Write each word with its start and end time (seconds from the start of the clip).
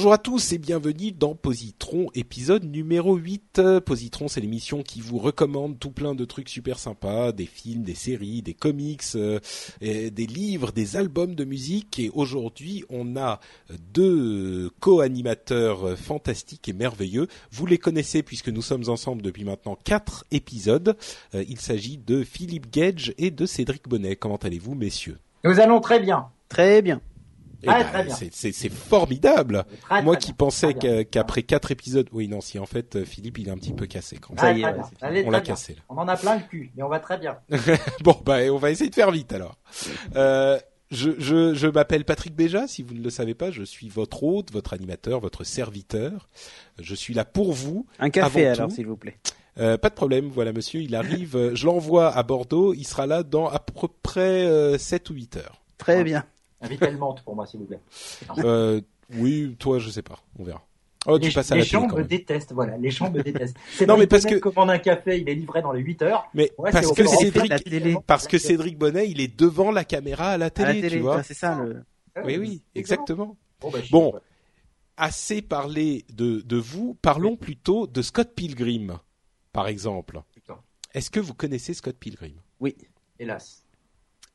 Bonjour 0.00 0.14
à 0.14 0.18
tous 0.18 0.54
et 0.54 0.56
bienvenue 0.58 1.12
dans 1.12 1.34
Positron, 1.34 2.06
épisode 2.14 2.64
numéro 2.64 3.16
8. 3.16 3.60
Positron, 3.84 4.28
c'est 4.28 4.40
l'émission 4.40 4.82
qui 4.82 5.02
vous 5.02 5.18
recommande 5.18 5.78
tout 5.78 5.90
plein 5.90 6.14
de 6.14 6.24
trucs 6.24 6.48
super 6.48 6.78
sympas, 6.78 7.32
des 7.32 7.44
films, 7.44 7.82
des 7.82 7.94
séries, 7.94 8.40
des 8.40 8.54
comics, 8.54 9.02
euh, 9.14 9.40
et 9.82 10.10
des 10.10 10.24
livres, 10.24 10.72
des 10.72 10.96
albums 10.96 11.34
de 11.34 11.44
musique. 11.44 11.98
Et 11.98 12.10
aujourd'hui, 12.14 12.82
on 12.88 13.14
a 13.18 13.40
deux 13.92 14.70
co-animateurs 14.80 15.98
fantastiques 15.98 16.70
et 16.70 16.72
merveilleux. 16.72 17.28
Vous 17.52 17.66
les 17.66 17.76
connaissez 17.76 18.22
puisque 18.22 18.48
nous 18.48 18.62
sommes 18.62 18.88
ensemble 18.88 19.20
depuis 19.20 19.44
maintenant 19.44 19.76
quatre 19.84 20.24
épisodes. 20.30 20.96
Euh, 21.34 21.44
il 21.46 21.60
s'agit 21.60 21.98
de 21.98 22.24
Philippe 22.24 22.72
Gage 22.72 23.12
et 23.18 23.30
de 23.30 23.44
Cédric 23.44 23.86
Bonnet. 23.86 24.16
Comment 24.16 24.36
allez-vous, 24.36 24.74
messieurs? 24.74 25.18
Nous 25.44 25.60
allons 25.60 25.82
très 25.82 26.00
bien. 26.00 26.30
Très 26.48 26.80
bien. 26.80 27.02
Eh 27.62 27.68
Ah, 27.68 28.02
ben, 28.02 28.14
c'est- 28.32 28.68
formidable. 28.70 29.64
Très, 29.82 30.02
Moi 30.02 30.16
très 30.16 30.26
qui 30.26 30.32
pensais 30.32 30.74
qu'après 31.10 31.42
quatre 31.42 31.70
épisodes, 31.70 32.08
oui 32.12 32.28
non, 32.28 32.40
si 32.40 32.58
en 32.58 32.66
fait 32.66 32.96
euh, 32.96 33.04
Philippe 33.04 33.38
il 33.38 33.48
est 33.48 33.50
un 33.50 33.56
petit 33.58 33.72
peu 33.72 33.86
cassé 33.86 34.16
quand 34.18 34.34
même. 34.34 34.38
Ah, 34.64 34.88
Ça 35.00 35.12
y 35.12 35.18
est, 35.18 35.24
On 35.26 35.30
l'a 35.30 35.40
cassé 35.40 35.74
là. 35.74 35.80
On 35.88 35.96
en 35.98 36.08
a 36.08 36.16
plein 36.16 36.36
le 36.36 36.42
cul, 36.48 36.70
mais 36.76 36.82
on 36.82 36.88
va 36.88 37.00
très 37.00 37.18
bien. 37.18 37.38
Bon 38.02 38.16
bah 38.24 38.38
on 38.50 38.56
va 38.58 38.70
essayer 38.70 38.90
de 38.90 38.94
faire 38.94 39.10
vite 39.10 39.32
alors. 39.32 39.56
Euh, 40.16 40.58
je 40.90 41.10
je, 41.18 41.54
je 41.54 41.66
m'appelle 41.68 42.04
Patrick 42.04 42.34
Béja, 42.34 42.66
si 42.66 42.82
vous 42.82 42.94
ne 42.94 43.02
le 43.02 43.10
savez 43.10 43.34
pas, 43.34 43.50
je 43.50 43.62
suis 43.62 43.88
votre 43.88 44.22
hôte, 44.24 44.50
votre 44.52 44.72
animateur, 44.72 45.20
votre 45.20 45.44
serviteur. 45.44 46.28
Je 46.80 46.94
suis 46.94 47.14
là 47.14 47.24
pour 47.24 47.52
vous. 47.52 47.86
Un 47.98 48.10
café 48.10 48.46
alors, 48.48 48.70
s'il 48.72 48.86
vous 48.86 48.96
plaît. 48.96 49.18
Euh, 49.58 49.76
pas 49.76 49.90
de 49.90 49.94
problème, 49.94 50.28
voilà 50.32 50.52
monsieur, 50.52 50.80
il 50.80 50.94
arrive, 50.94 51.50
je 51.54 51.66
l'envoie 51.66 52.08
à 52.16 52.22
Bordeaux, 52.22 52.72
il 52.72 52.84
sera 52.84 53.06
là 53.06 53.22
dans 53.24 53.48
à 53.48 53.58
peu 53.58 53.88
près 54.02 54.44
euh, 54.46 54.78
7 54.78 55.10
ou 55.10 55.14
8 55.14 55.36
heures. 55.36 55.60
Très 55.76 56.02
bien. 56.04 56.24
Invitez 56.60 56.90
le 56.90 56.98
menthe 56.98 57.22
pour 57.22 57.34
moi, 57.34 57.46
s'il 57.46 57.60
vous 57.60 57.66
plaît. 57.66 57.80
Euh, 58.38 58.80
oui, 59.14 59.56
toi 59.58 59.78
je 59.78 59.88
sais 59.90 60.02
pas, 60.02 60.18
on 60.38 60.44
verra. 60.44 60.62
Oh, 61.06 61.18
tu 61.18 61.28
les 61.28 61.32
passes 61.34 61.50
à 61.50 61.54
les 61.54 61.62
la 61.62 61.66
télé 61.66 61.80
gens 61.88 61.96
me 61.96 62.04
détestent, 62.04 62.52
voilà. 62.52 62.76
Les 62.76 62.90
gens 62.90 63.10
me 63.10 63.22
détestent. 63.22 63.56
C'est 63.72 63.86
Non, 63.86 63.96
mais 63.96 64.06
parce 64.06 64.26
que- 64.26 64.34
commande 64.34 64.68
un 64.70 64.78
café, 64.78 65.18
il 65.18 65.28
est 65.30 65.34
livré 65.34 65.62
dans 65.62 65.72
les 65.72 65.80
8 65.80 66.02
heures. 66.02 66.28
Mais 66.34 66.52
Ouais, 66.58 66.70
parce 66.70 66.92
que 66.92 67.06
Cédric 67.06 67.48
la 67.48 67.58
télé. 67.58 67.96
parce 68.06 68.26
que 68.28 68.36
Cédric 68.36 68.76
Bonnet, 68.76 69.08
il 69.08 69.18
est 69.22 69.34
devant 69.34 69.70
la 69.70 69.84
caméra 69.84 70.32
à 70.32 70.36
la 70.38 70.46
À 70.46 70.50
télé, 70.50 70.68
la 70.74 70.74
télé, 70.74 70.90
tu 70.90 70.98
vois. 70.98 71.22
c'est 71.22 71.32
ça 71.34 71.54
le. 71.54 71.82
Oui, 72.24 72.36
oui, 72.36 72.62
exactement. 72.74 73.36
Bon, 73.60 73.70
bah, 73.70 73.78
Bon. 73.90 74.14
Assez 74.98 75.40
parlé 75.40 76.04
de, 76.12 76.42
de 76.42 76.56
vous, 76.58 76.92
parlons 77.00 77.34
plutôt 77.36 77.86
de 77.86 78.02
Scott 78.02 78.34
Pilgrim, 78.34 78.98
par 79.54 79.66
exemple. 79.68 80.20
Est-ce 80.92 81.10
que 81.10 81.20
vous 81.20 81.32
connaissez 81.32 81.72
Scott 81.72 81.96
Pilgrim? 81.98 82.34
Oui. 82.58 82.76
Hélas. 83.18 83.62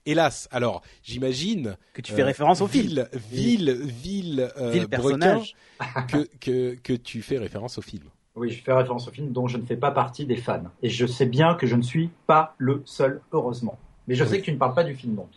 Hélas, 0.06 0.48
alors 0.52 0.82
j'imagine 1.04 1.78
Que 1.94 2.02
tu 2.02 2.14
fais 2.14 2.22
euh, 2.22 2.26
référence 2.26 2.62
au 2.62 2.68
film. 2.68 2.88
ville, 2.88 3.10
ville, 3.32 3.74
ville, 3.84 4.52
euh, 4.58 4.72
Ville 4.72 4.88
personnage. 4.88 5.56
que, 6.08 6.30
que 6.40 6.76
que 6.76 6.94
tu 6.94 7.22
fais 7.22 7.38
référence 7.38 7.78
au 7.78 7.82
film. 7.82 8.04
Oui, 8.36 8.50
je 8.52 8.62
fais 8.62 8.74
référence 8.74 9.08
au 9.08 9.12
film 9.12 9.32
dont 9.32 9.48
je 9.48 9.58
ne 9.58 9.66
fais 9.66 9.78
pas 9.78 9.92
partie 9.92 10.26
des 10.26 10.36
fans. 10.38 10.64
Et 10.84 10.90
je 10.90 11.06
sais 11.06 11.26
bien 11.26 11.56
que 11.56 11.66
je 11.68 11.76
ne 11.76 11.82
suis 11.82 12.10
pas 12.28 12.54
le 12.58 12.82
seul, 12.86 13.22
heureusement. 13.32 13.78
Mais 14.08 14.16
je 14.16 14.26
sais 14.26 14.40
que 14.40 14.46
tu 14.46 14.52
ne 14.52 14.58
parles 14.58 14.74
pas 14.76 14.84
du 14.84 14.94
film, 14.94 15.16
donc. 15.16 15.30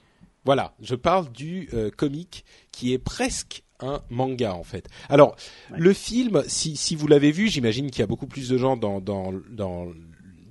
Voilà, 0.44 0.74
je 0.80 0.94
parle 0.94 1.30
du 1.32 1.68
euh, 1.74 1.90
comique 1.90 2.44
qui 2.72 2.92
est 2.92 2.98
presque 2.98 3.62
un 3.80 4.00
manga 4.10 4.54
en 4.54 4.64
fait. 4.64 4.88
Alors 5.08 5.36
Ouais. 5.70 5.78
le 5.78 5.92
film, 5.92 6.42
si 6.48 6.76
si 6.76 6.96
vous 6.96 7.06
l'avez 7.06 7.30
vu, 7.32 7.48
j'imagine 7.48 7.90
qu'il 7.90 8.00
y 8.00 8.02
a 8.02 8.06
beaucoup 8.06 8.26
plus 8.26 8.48
de 8.48 8.58
gens 8.58 8.76
dans 8.76 9.00
dans 9.00 9.32
dans 9.50 9.88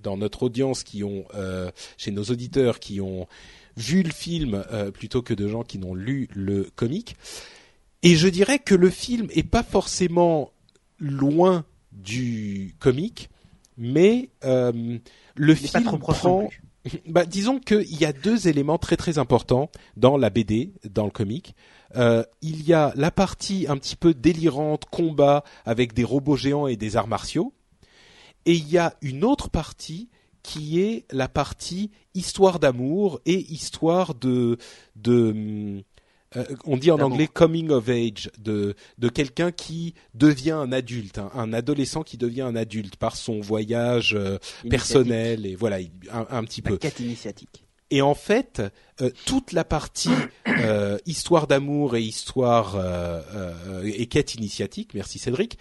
dans 0.03 0.15
notre 0.17 0.43
audience 0.43 0.83
qui 0.83 1.03
ont 1.03 1.25
euh, 1.35 1.69
chez 1.97 2.11
nos 2.11 2.23
auditeurs 2.23 2.79
qui 2.79 3.01
ont 3.01 3.27
vu 3.77 4.03
le 4.03 4.11
film 4.11 4.65
euh, 4.71 4.91
plutôt 4.91 5.21
que 5.21 5.33
de 5.33 5.47
gens 5.47 5.63
qui 5.63 5.79
n'ont 5.79 5.95
lu 5.95 6.27
le 6.33 6.69
comique. 6.75 7.15
Et 8.03 8.15
je 8.15 8.27
dirais 8.27 8.59
que 8.59 8.75
le 8.75 8.89
film 8.89 9.27
est 9.31 9.47
pas 9.47 9.63
forcément 9.63 10.51
loin 10.99 11.63
du 11.91 12.75
comique, 12.79 13.29
mais 13.77 14.29
euh, 14.43 14.97
le 15.35 15.53
Il 15.53 15.57
film 15.57 15.83
trop 15.83 15.97
prend 15.97 16.49
bah, 17.07 17.25
disons 17.25 17.59
qu'il 17.59 17.99
y 17.99 18.05
a 18.05 18.13
deux 18.13 18.47
éléments 18.47 18.77
très 18.77 18.97
très 18.97 19.17
importants 19.17 19.69
dans 19.95 20.17
la 20.17 20.29
BD, 20.29 20.73
dans 20.89 21.05
le 21.05 21.11
comic. 21.11 21.55
Euh, 21.95 22.23
il 22.41 22.63
y 22.67 22.73
a 22.73 22.91
la 22.95 23.11
partie 23.11 23.65
un 23.69 23.77
petit 23.77 23.95
peu 23.95 24.13
délirante, 24.13 24.85
combat 24.85 25.43
avec 25.65 25.93
des 25.93 26.03
robots 26.03 26.35
géants 26.35 26.67
et 26.67 26.75
des 26.75 26.97
arts 26.97 27.07
martiaux, 27.07 27.53
et 28.45 28.53
il 28.53 28.69
y 28.69 28.77
a 28.77 28.95
une 29.01 29.23
autre 29.23 29.49
partie 29.49 30.09
qui 30.49 30.79
est 30.81 31.05
la 31.11 31.27
partie 31.27 31.91
histoire 32.13 32.57
d'amour 32.59 33.19
et 33.25 33.39
histoire 33.51 34.15
de 34.15 34.57
de 34.95 35.83
euh, 36.35 36.43
on 36.65 36.77
dit 36.77 36.91
en 36.91 36.99
anglais 36.99 37.27
coming 37.27 37.69
of 37.69 37.87
age 37.89 38.29
de 38.39 38.75
de 38.97 39.09
quelqu'un 39.09 39.51
qui 39.51 39.93
devient 40.13 40.51
un 40.51 40.71
adulte, 40.71 41.17
un, 41.19 41.31
un 41.35 41.51
adolescent 41.53 42.03
qui 42.03 42.17
devient 42.17 42.41
un 42.43 42.55
adulte 42.55 42.95
par 42.95 43.15
son 43.17 43.39
voyage 43.41 44.13
euh, 44.15 44.37
personnel 44.69 45.45
et 45.45 45.55
voilà 45.55 45.79
il- 45.81 45.91
un, 46.11 46.25
un 46.29 46.43
petit 46.43 46.61
peu. 46.61 46.73
La 46.73 46.77
quête 46.79 46.99
initiatique. 47.01 47.63
Et 47.89 48.01
en 48.01 48.15
fait, 48.15 48.61
euh, 49.01 49.09
toute 49.25 49.51
la 49.53 49.63
partie 49.63 50.09
histoire 51.05 51.47
d'amour 51.47 51.95
et 51.95 52.01
histoire 52.01 52.75
et 53.83 54.07
quête 54.07 54.35
initiatique, 54.35 54.93
merci 54.93 55.19
Cédric, 55.19 55.57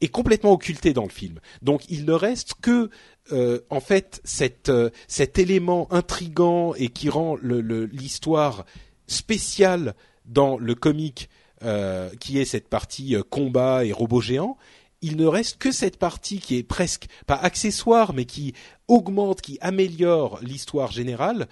est 0.00 0.08
complètement 0.08 0.52
occultée 0.52 0.92
dans 0.92 1.04
le 1.04 1.10
film. 1.10 1.38
Donc 1.62 1.82
il 1.88 2.04
ne 2.04 2.12
reste 2.12 2.54
que 2.60 2.90
euh, 3.32 3.60
en 3.70 3.80
fait 3.80 4.22
euh, 4.68 4.90
cet 5.08 5.38
élément 5.38 5.90
intrigant 5.90 6.74
et 6.74 6.88
qui 6.90 7.08
rend 7.08 7.36
l'histoire 7.42 8.66
spéciale 9.06 9.94
dans 10.26 10.58
le 10.58 10.74
comique, 10.74 11.30
euh, 11.62 12.10
qui 12.20 12.38
est 12.38 12.44
cette 12.44 12.68
partie 12.68 13.16
combat 13.30 13.86
et 13.86 13.92
robots 13.92 14.20
géants. 14.20 14.58
Il 15.00 15.16
ne 15.16 15.26
reste 15.26 15.56
que 15.56 15.72
cette 15.72 15.98
partie 15.98 16.38
qui 16.38 16.56
est 16.56 16.62
presque 16.62 17.06
pas 17.26 17.36
accessoire, 17.36 18.12
mais 18.12 18.26
qui 18.26 18.52
augmente, 18.88 19.40
qui 19.40 19.58
améliore 19.62 20.38
l'histoire 20.42 20.92
générale 20.92 21.46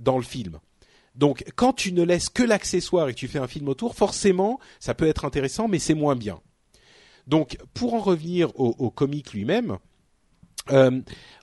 dans 0.00 0.18
le 0.18 0.22
film. 0.22 0.58
Donc, 1.14 1.44
quand 1.56 1.72
tu 1.72 1.92
ne 1.92 2.02
laisses 2.02 2.28
que 2.28 2.42
l'accessoire 2.42 3.08
et 3.08 3.14
que 3.14 3.18
tu 3.18 3.26
fais 3.26 3.38
un 3.38 3.48
film 3.48 3.68
autour, 3.68 3.94
forcément, 3.94 4.60
ça 4.80 4.92
peut 4.92 5.06
être 5.06 5.24
intéressant, 5.24 5.66
mais 5.66 5.78
c'est 5.78 5.94
moins 5.94 6.14
bien. 6.14 6.40
Donc, 7.26 7.56
pour 7.72 7.94
en 7.94 8.00
revenir 8.00 8.50
au 8.58 8.90
comique 8.90 9.32
lui-même, 9.32 9.78
euh, 10.70 11.00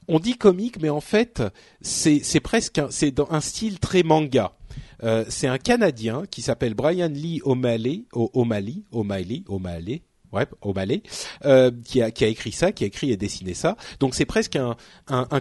on 0.07 0.19
dit 0.19 0.37
comique, 0.37 0.81
mais 0.81 0.89
en 0.89 1.01
fait, 1.01 1.43
c'est 1.81 2.39
presque 2.39 2.79
un, 2.79 2.87
c'est 2.89 3.11
dans 3.11 3.27
un 3.31 3.41
style 3.41 3.79
très 3.79 4.03
manga. 4.03 4.53
Euh, 5.03 5.25
c'est 5.29 5.47
un 5.47 5.57
Canadien 5.57 6.23
qui 6.29 6.41
s'appelle 6.41 6.73
Brian 6.73 7.09
Lee 7.09 7.41
O'Malley, 7.43 8.05
O'Malley, 8.13 8.83
O'Malley, 8.91 9.43
O'Malley, 9.47 10.01
ouais, 10.37 10.47
O'Malley, 10.61 11.03
euh, 11.45 11.71
qui 11.85 12.01
a 12.01 12.27
écrit 12.27 12.51
ça, 12.51 12.71
qui 12.71 12.83
a 12.83 12.87
écrit 12.87 13.11
et 13.11 13.17
dessiné 13.17 13.53
ça. 13.53 13.75
Donc 13.99 14.15
c'est 14.15 14.25
presque 14.25 14.55
un 14.55 14.75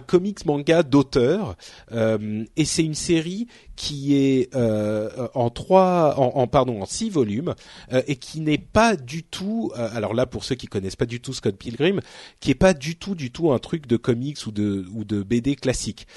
comics 0.01 0.45
manga 0.45 0.83
d'auteur, 0.83 1.55
euh, 1.91 2.43
et 2.55 2.65
c'est 2.65 2.83
une 2.83 2.95
série 2.95 3.47
qui 3.75 4.15
est 4.15 4.55
euh, 4.55 5.27
en 5.35 5.49
trois, 5.51 6.15
pardon, 6.51 6.81
en 6.81 6.85
six 6.85 7.09
volumes, 7.09 7.53
euh, 7.93 8.01
et 8.07 8.15
qui 8.15 8.39
n'est 8.41 8.57
pas 8.57 8.95
du 8.95 9.23
tout. 9.23 9.71
alors 9.75 10.13
là, 10.13 10.25
pour 10.25 10.43
ceux 10.43 10.55
qui 10.55 10.67
connaissent 10.67 10.95
pas 10.95 11.05
du 11.05 11.21
tout 11.21 11.33
Scott 11.33 11.55
Pilgrim, 11.55 12.01
qui 12.39 12.51
est 12.51 12.55
pas 12.55 12.73
du 12.73 12.95
tout, 12.95 13.13
du 13.15 13.31
tout 13.31 13.51
un 13.51 13.59
truc 13.59 13.87
de 13.87 13.97
comics 13.97 14.45
ou 14.47 14.51
de 14.51 14.85
de 15.07 15.23
BD 15.23 15.55
classique. 15.55 16.07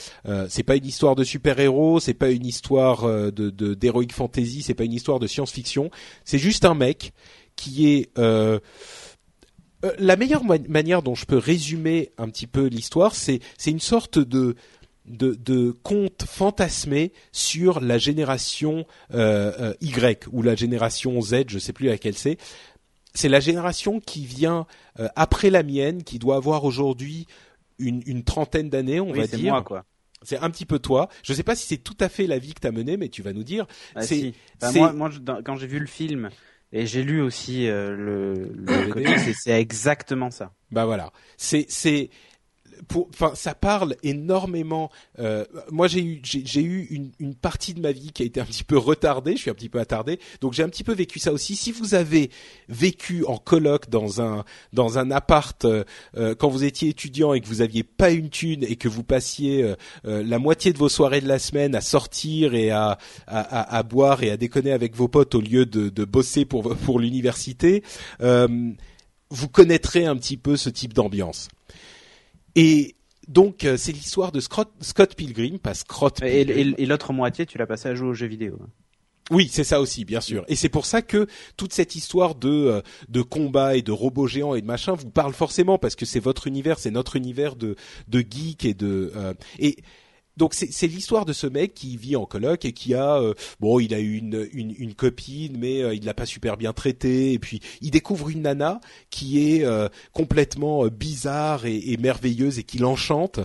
C'est 0.48 0.62
pas 0.62 0.76
une 0.76 0.86
histoire 0.86 1.16
de 1.16 1.24
super-héros, 1.24 2.00
c'est 2.00 2.14
pas 2.14 2.30
une 2.30 2.46
histoire 2.46 3.06
de 3.06 3.30
de- 3.50 3.74
d'heroic 3.74 4.12
fantasy, 4.12 4.62
c'est 4.62 4.74
pas 4.74 4.84
une 4.84 4.92
histoire 4.92 5.18
de 5.18 5.26
science-fiction. 5.26 5.90
C'est 6.24 6.38
juste 6.38 6.64
un 6.64 6.74
mec 6.74 7.12
qui 7.60 7.88
est 7.88 8.10
euh, 8.18 8.58
Euh, 9.84 9.92
la 9.98 10.16
meilleure 10.16 10.44
manière 10.44 11.02
dont 11.02 11.14
je 11.14 11.24
peux 11.24 11.38
résumer 11.38 12.12
un 12.18 12.28
petit 12.28 12.46
peu 12.46 12.66
l'histoire, 12.66 13.14
c'est 13.14 13.40
c'est 13.56 13.70
une 13.70 13.80
sorte 13.80 14.18
de 14.18 14.54
de, 15.06 15.34
de 15.34 15.70
conte 15.82 16.24
fantasmé 16.26 17.12
sur 17.32 17.80
la 17.80 17.98
génération 17.98 18.84
euh, 19.12 19.52
euh, 19.58 19.74
Y 19.80 20.28
ou 20.30 20.42
la 20.42 20.54
génération 20.54 21.20
Z, 21.20 21.44
je 21.48 21.58
sais 21.58 21.72
plus 21.72 21.86
laquelle 21.86 22.16
c'est. 22.16 22.36
C'est 23.12 23.28
la 23.28 23.40
génération 23.40 23.98
qui 23.98 24.24
vient 24.24 24.66
après 25.16 25.50
la 25.50 25.64
mienne, 25.64 26.04
qui 26.04 26.20
doit 26.20 26.36
avoir 26.36 26.62
aujourd'hui 26.62 27.26
une, 27.80 28.04
une, 28.06 28.22
trentaine 28.22 28.70
d'années, 28.70 29.00
on 29.00 29.12
va 29.12 29.26
dire. 29.26 29.52
Moi, 29.52 29.62
quoi. 29.62 29.84
C'est 30.22 30.38
un 30.38 30.48
petit 30.48 30.64
peu 30.64 30.78
toi. 30.78 31.08
Je 31.24 31.32
ne 31.32 31.36
sais 31.36 31.42
pas 31.42 31.56
si 31.56 31.66
c'est 31.66 31.78
tout 31.78 31.96
à 31.98 32.08
fait 32.08 32.28
la 32.28 32.38
vie 32.38 32.54
que 32.54 32.60
tu 32.60 32.68
as 32.68 32.70
menée, 32.70 32.96
mais 32.96 33.08
tu 33.08 33.22
vas 33.22 33.32
nous 33.32 33.42
dire. 33.42 33.66
Ah, 33.96 34.02
c'est, 34.02 34.32
moi, 34.74 34.92
moi 34.92 35.10
quand 35.44 35.56
j'ai 35.56 35.66
vu 35.66 35.80
le 35.80 35.88
film, 35.88 36.30
et 36.72 36.86
j'ai 36.86 37.02
lu 37.02 37.20
aussi 37.20 37.68
euh, 37.68 37.96
le, 37.96 38.52
le 38.54 39.18
c'est 39.34 39.60
exactement 39.60 40.30
ça. 40.30 40.52
Bah 40.70 40.84
voilà, 40.84 41.10
c'est 41.36 41.66
c'est 41.68 42.10
enfin, 43.12 43.32
ça 43.34 43.54
parle 43.54 43.96
énormément. 44.02 44.90
Euh, 45.18 45.44
moi, 45.70 45.88
j'ai 45.88 46.02
eu, 46.02 46.20
j'ai 46.24 46.62
eu 46.62 46.86
une, 46.90 47.10
une, 47.18 47.34
partie 47.34 47.74
de 47.74 47.80
ma 47.80 47.92
vie 47.92 48.12
qui 48.12 48.22
a 48.22 48.26
été 48.26 48.40
un 48.40 48.44
petit 48.44 48.64
peu 48.64 48.78
retardée. 48.78 49.32
Je 49.36 49.42
suis 49.42 49.50
un 49.50 49.54
petit 49.54 49.68
peu 49.68 49.80
attardé, 49.80 50.18
donc 50.40 50.52
j'ai 50.52 50.62
un 50.62 50.68
petit 50.68 50.84
peu 50.84 50.92
vécu 50.92 51.18
ça 51.18 51.32
aussi. 51.32 51.56
Si 51.56 51.72
vous 51.72 51.94
avez 51.94 52.30
vécu 52.68 53.24
en 53.26 53.38
coloc 53.38 53.88
dans 53.88 54.20
un 54.20 54.44
dans 54.72 54.98
un 54.98 55.10
appart 55.10 55.64
euh, 55.64 55.84
euh, 56.16 56.34
quand 56.34 56.48
vous 56.48 56.64
étiez 56.64 56.88
étudiant 56.90 57.34
et 57.34 57.40
que 57.40 57.46
vous 57.46 57.60
aviez 57.60 57.82
pas 57.82 58.10
une 58.10 58.30
thune 58.30 58.64
et 58.64 58.76
que 58.76 58.88
vous 58.88 59.02
passiez 59.02 59.74
la 60.04 60.38
moitié 60.38 60.72
de 60.72 60.78
vos 60.78 60.88
soirées 60.88 61.20
de 61.20 61.28
la 61.28 61.38
semaine 61.38 61.74
à 61.74 61.80
sortir 61.80 62.54
et 62.54 62.70
à 62.70 62.98
à, 63.26 63.76
à, 63.76 63.82
boire 63.82 64.22
et 64.22 64.30
à 64.30 64.36
déconner 64.36 64.72
avec 64.72 64.94
vos 64.94 65.08
potes 65.08 65.34
au 65.34 65.40
lieu 65.40 65.66
de, 65.66 65.88
de 65.88 66.04
bosser 66.04 66.44
pour 66.44 66.76
pour 66.76 66.98
l'université, 66.98 67.82
vous 69.30 69.48
connaîtrez 69.48 70.06
un 70.06 70.16
petit 70.16 70.36
peu 70.36 70.56
ce 70.56 70.70
type 70.70 70.92
d'ambiance. 70.92 71.48
Et 72.56 72.96
donc 73.28 73.64
euh, 73.64 73.76
c'est 73.76 73.92
l'histoire 73.92 74.32
de 74.32 74.40
Scott, 74.40 74.70
Scott 74.80 75.14
Pilgrim, 75.14 75.58
pas 75.58 75.74
Scott 75.74 76.20
Pilgrim. 76.20 76.74
Et, 76.78 76.86
l'autre 76.86 77.12
moitié, 77.12 77.46
tu 77.46 77.58
l'as 77.58 77.66
passé 77.66 77.88
à 77.88 77.94
jouer 77.94 78.08
aux 78.08 78.14
jeux 78.14 78.26
vidéo. 78.26 78.58
Oui, 79.30 79.48
c'est 79.48 79.62
ça 79.62 79.80
aussi, 79.80 80.04
bien 80.04 80.20
sûr. 80.20 80.44
Et 80.48 80.56
c'est 80.56 80.68
pour 80.68 80.86
ça 80.86 81.02
que 81.02 81.28
toute 81.56 81.72
cette 81.72 81.94
histoire 81.94 82.34
de 82.34 82.48
euh, 82.48 82.80
de 83.08 83.22
combat 83.22 83.76
et 83.76 83.82
de 83.82 83.92
robots 83.92 84.26
géants 84.26 84.56
et 84.56 84.60
de 84.60 84.66
machin 84.66 84.94
vous 84.94 85.10
parle 85.10 85.32
forcément 85.32 85.78
parce 85.78 85.94
que 85.94 86.04
c'est 86.04 86.18
votre 86.18 86.48
univers, 86.48 86.80
c'est 86.80 86.90
notre 86.90 87.14
univers 87.14 87.54
de 87.54 87.76
de 88.08 88.24
geek 88.28 88.64
et 88.64 88.74
de 88.74 89.12
euh, 89.14 89.34
et 89.60 89.76
donc 90.36 90.54
c'est 90.54 90.86
l'histoire 90.86 91.24
de 91.24 91.32
ce 91.32 91.46
mec 91.46 91.74
qui 91.74 91.96
vit 91.96 92.16
en 92.16 92.24
coloc 92.24 92.64
et 92.64 92.72
qui 92.72 92.94
a 92.94 93.16
euh, 93.16 93.34
bon 93.60 93.78
il 93.78 93.92
a 93.92 93.98
une 93.98 94.48
une, 94.52 94.74
une 94.78 94.94
copine 94.94 95.56
mais 95.58 95.82
euh, 95.82 95.94
il 95.94 96.04
l'a 96.04 96.14
pas 96.14 96.26
super 96.26 96.56
bien 96.56 96.72
traitée. 96.72 97.32
Et 97.32 97.38
puis 97.38 97.60
il 97.80 97.90
découvre 97.90 98.30
une 98.30 98.42
nana 98.42 98.80
qui 99.10 99.54
est 99.54 99.64
euh, 99.64 99.88
complètement 100.12 100.86
bizarre 100.86 101.66
et, 101.66 101.76
et, 101.76 101.96
merveilleuse 101.96 102.58
et 102.58 102.62
qui 102.62 102.78
l'enchante. 102.78 103.40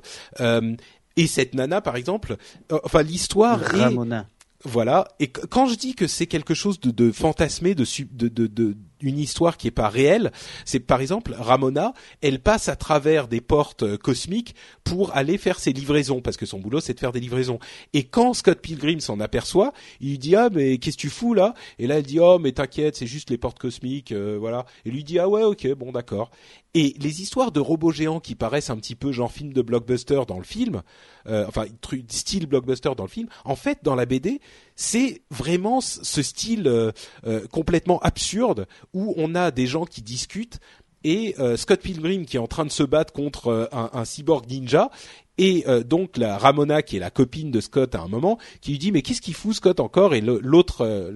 Et 1.17 1.27
cette 1.27 1.53
nana 1.53 1.81
par 1.81 1.95
exemple 1.95 2.37
enfin 2.69 3.01
l'histoire 3.03 3.59
Ramona. 3.59 4.27
Voilà. 4.65 5.07
Et 5.19 5.27
quand 5.27 5.67
je 5.67 5.75
dis 5.75 5.93
que 5.93 6.07
c'est 6.07 6.25
quelque 6.25 6.55
chose 6.55 6.79
de, 6.79 6.89
de 6.89 7.11
fantasmé, 7.11 7.75
de, 7.75 7.85
de, 8.11 8.27
de, 8.27 8.47
de 8.47 8.75
une 9.01 9.19
histoire 9.19 9.57
qui 9.57 9.67
est 9.67 9.71
pas 9.71 9.89
réelle, 9.89 10.31
c'est 10.65 10.79
par 10.79 11.01
exemple 11.01 11.35
Ramona, 11.37 11.93
elle 12.21 12.39
passe 12.39 12.69
à 12.69 12.75
travers 12.75 13.27
des 13.27 13.41
portes 13.41 13.83
euh, 13.83 13.97
cosmiques 13.97 14.55
pour 14.83 15.15
aller 15.15 15.37
faire 15.37 15.59
ses 15.59 15.73
livraisons 15.73 16.21
parce 16.21 16.37
que 16.37 16.45
son 16.45 16.59
boulot 16.59 16.79
c'est 16.79 16.93
de 16.93 16.99
faire 16.99 17.11
des 17.11 17.19
livraisons. 17.19 17.59
Et 17.93 18.03
quand 18.03 18.33
Scott 18.33 18.59
Pilgrim 18.61 18.99
s'en 18.99 19.19
aperçoit, 19.19 19.73
il 19.99 20.11
lui 20.11 20.19
dit 20.19 20.35
ah 20.35 20.49
mais 20.51 20.77
qu'est-ce 20.77 20.97
que 20.97 21.01
tu 21.01 21.09
fous 21.09 21.33
là? 21.33 21.53
Et 21.79 21.87
là 21.87 21.97
elle 21.97 22.03
dit 22.03 22.19
oh 22.19 22.39
mais 22.39 22.51
t'inquiète 22.51 22.95
c'est 22.95 23.07
juste 23.07 23.29
les 23.29 23.37
portes 23.37 23.59
cosmiques 23.59 24.11
euh, 24.11 24.37
voilà. 24.39 24.65
Et 24.85 24.91
lui 24.91 25.03
dit 25.03 25.19
ah 25.19 25.29
ouais 25.29 25.43
ok 25.43 25.73
bon 25.73 25.91
d'accord. 25.91 26.31
Et 26.77 26.93
les 26.99 27.21
histoires 27.21 27.53
de 27.53 27.61
robots 27.61 27.91
géants 27.91 28.19
qui 28.19 28.35
paraissent 28.35 28.69
un 28.69 28.75
petit 28.75 28.95
peu 28.95 29.13
genre 29.13 29.31
film 29.31 29.53
de 29.53 29.61
blockbuster 29.61 30.21
dans 30.27 30.37
le 30.37 30.43
film, 30.43 30.81
euh, 31.25 31.45
enfin 31.47 31.65
style 32.09 32.47
blockbuster 32.47 32.91
dans 32.97 33.05
le 33.05 33.09
film, 33.09 33.29
en 33.45 33.55
fait 33.55 33.79
dans 33.81 33.95
la 33.95 34.05
BD 34.05 34.41
c'est 34.75 35.21
vraiment 35.31 35.79
ce 35.81 36.21
style 36.21 36.67
euh, 36.67 36.91
euh, 37.25 37.47
complètement 37.47 37.99
absurde 37.99 38.67
où 38.93 39.13
on 39.17 39.33
a 39.33 39.51
des 39.51 39.67
gens 39.67 39.85
qui 39.85 40.01
discutent 40.01 40.59
et 41.03 41.35
euh, 41.39 41.55
Scott 41.55 41.79
Pilgrim 41.81 42.25
qui 42.25 42.35
est 42.35 42.39
en 42.39 42.47
train 42.47 42.65
de 42.65 42.71
se 42.71 42.83
battre 42.83 43.13
contre 43.13 43.69
un, 43.71 43.89
un, 43.93 44.05
cyborg 44.05 44.49
ninja 44.49 44.89
et 45.37 45.65
donc 45.85 46.15
la 46.15 46.37
Ramona 46.37 46.81
qui 46.81 46.95
est 46.95 46.99
la 46.99 47.09
copine 47.09 47.51
de 47.51 47.59
Scott 47.59 47.93
à 47.93 47.99
un 47.99 48.07
moment 48.07 48.37
qui 48.61 48.71
lui 48.71 48.79
dit 48.79 48.91
mais 48.93 49.01
qu'est-ce 49.01 49.19
qu'il 49.21 49.33
fout 49.33 49.53
Scott 49.53 49.81
encore? 49.81 50.15
Et 50.15 50.21
l'autre 50.21 51.13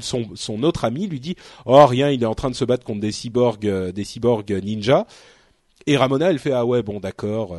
son, 0.00 0.30
son 0.36 0.62
autre 0.62 0.86
ami 0.86 1.06
lui 1.06 1.20
dit 1.20 1.36
oh 1.66 1.84
rien 1.84 2.08
il 2.08 2.22
est 2.22 2.26
en 2.26 2.34
train 2.34 2.48
de 2.48 2.54
se 2.54 2.64
battre 2.64 2.86
contre 2.86 3.00
des 3.00 3.12
cyborgs 3.12 3.60
des 3.60 4.04
cyborgs 4.04 4.50
ninja. 4.50 5.06
Et 5.86 5.98
Ramona 5.98 6.30
elle 6.30 6.38
fait 6.38 6.52
ah 6.52 6.64
ouais 6.64 6.82
bon 6.82 6.98
d'accord 6.98 7.54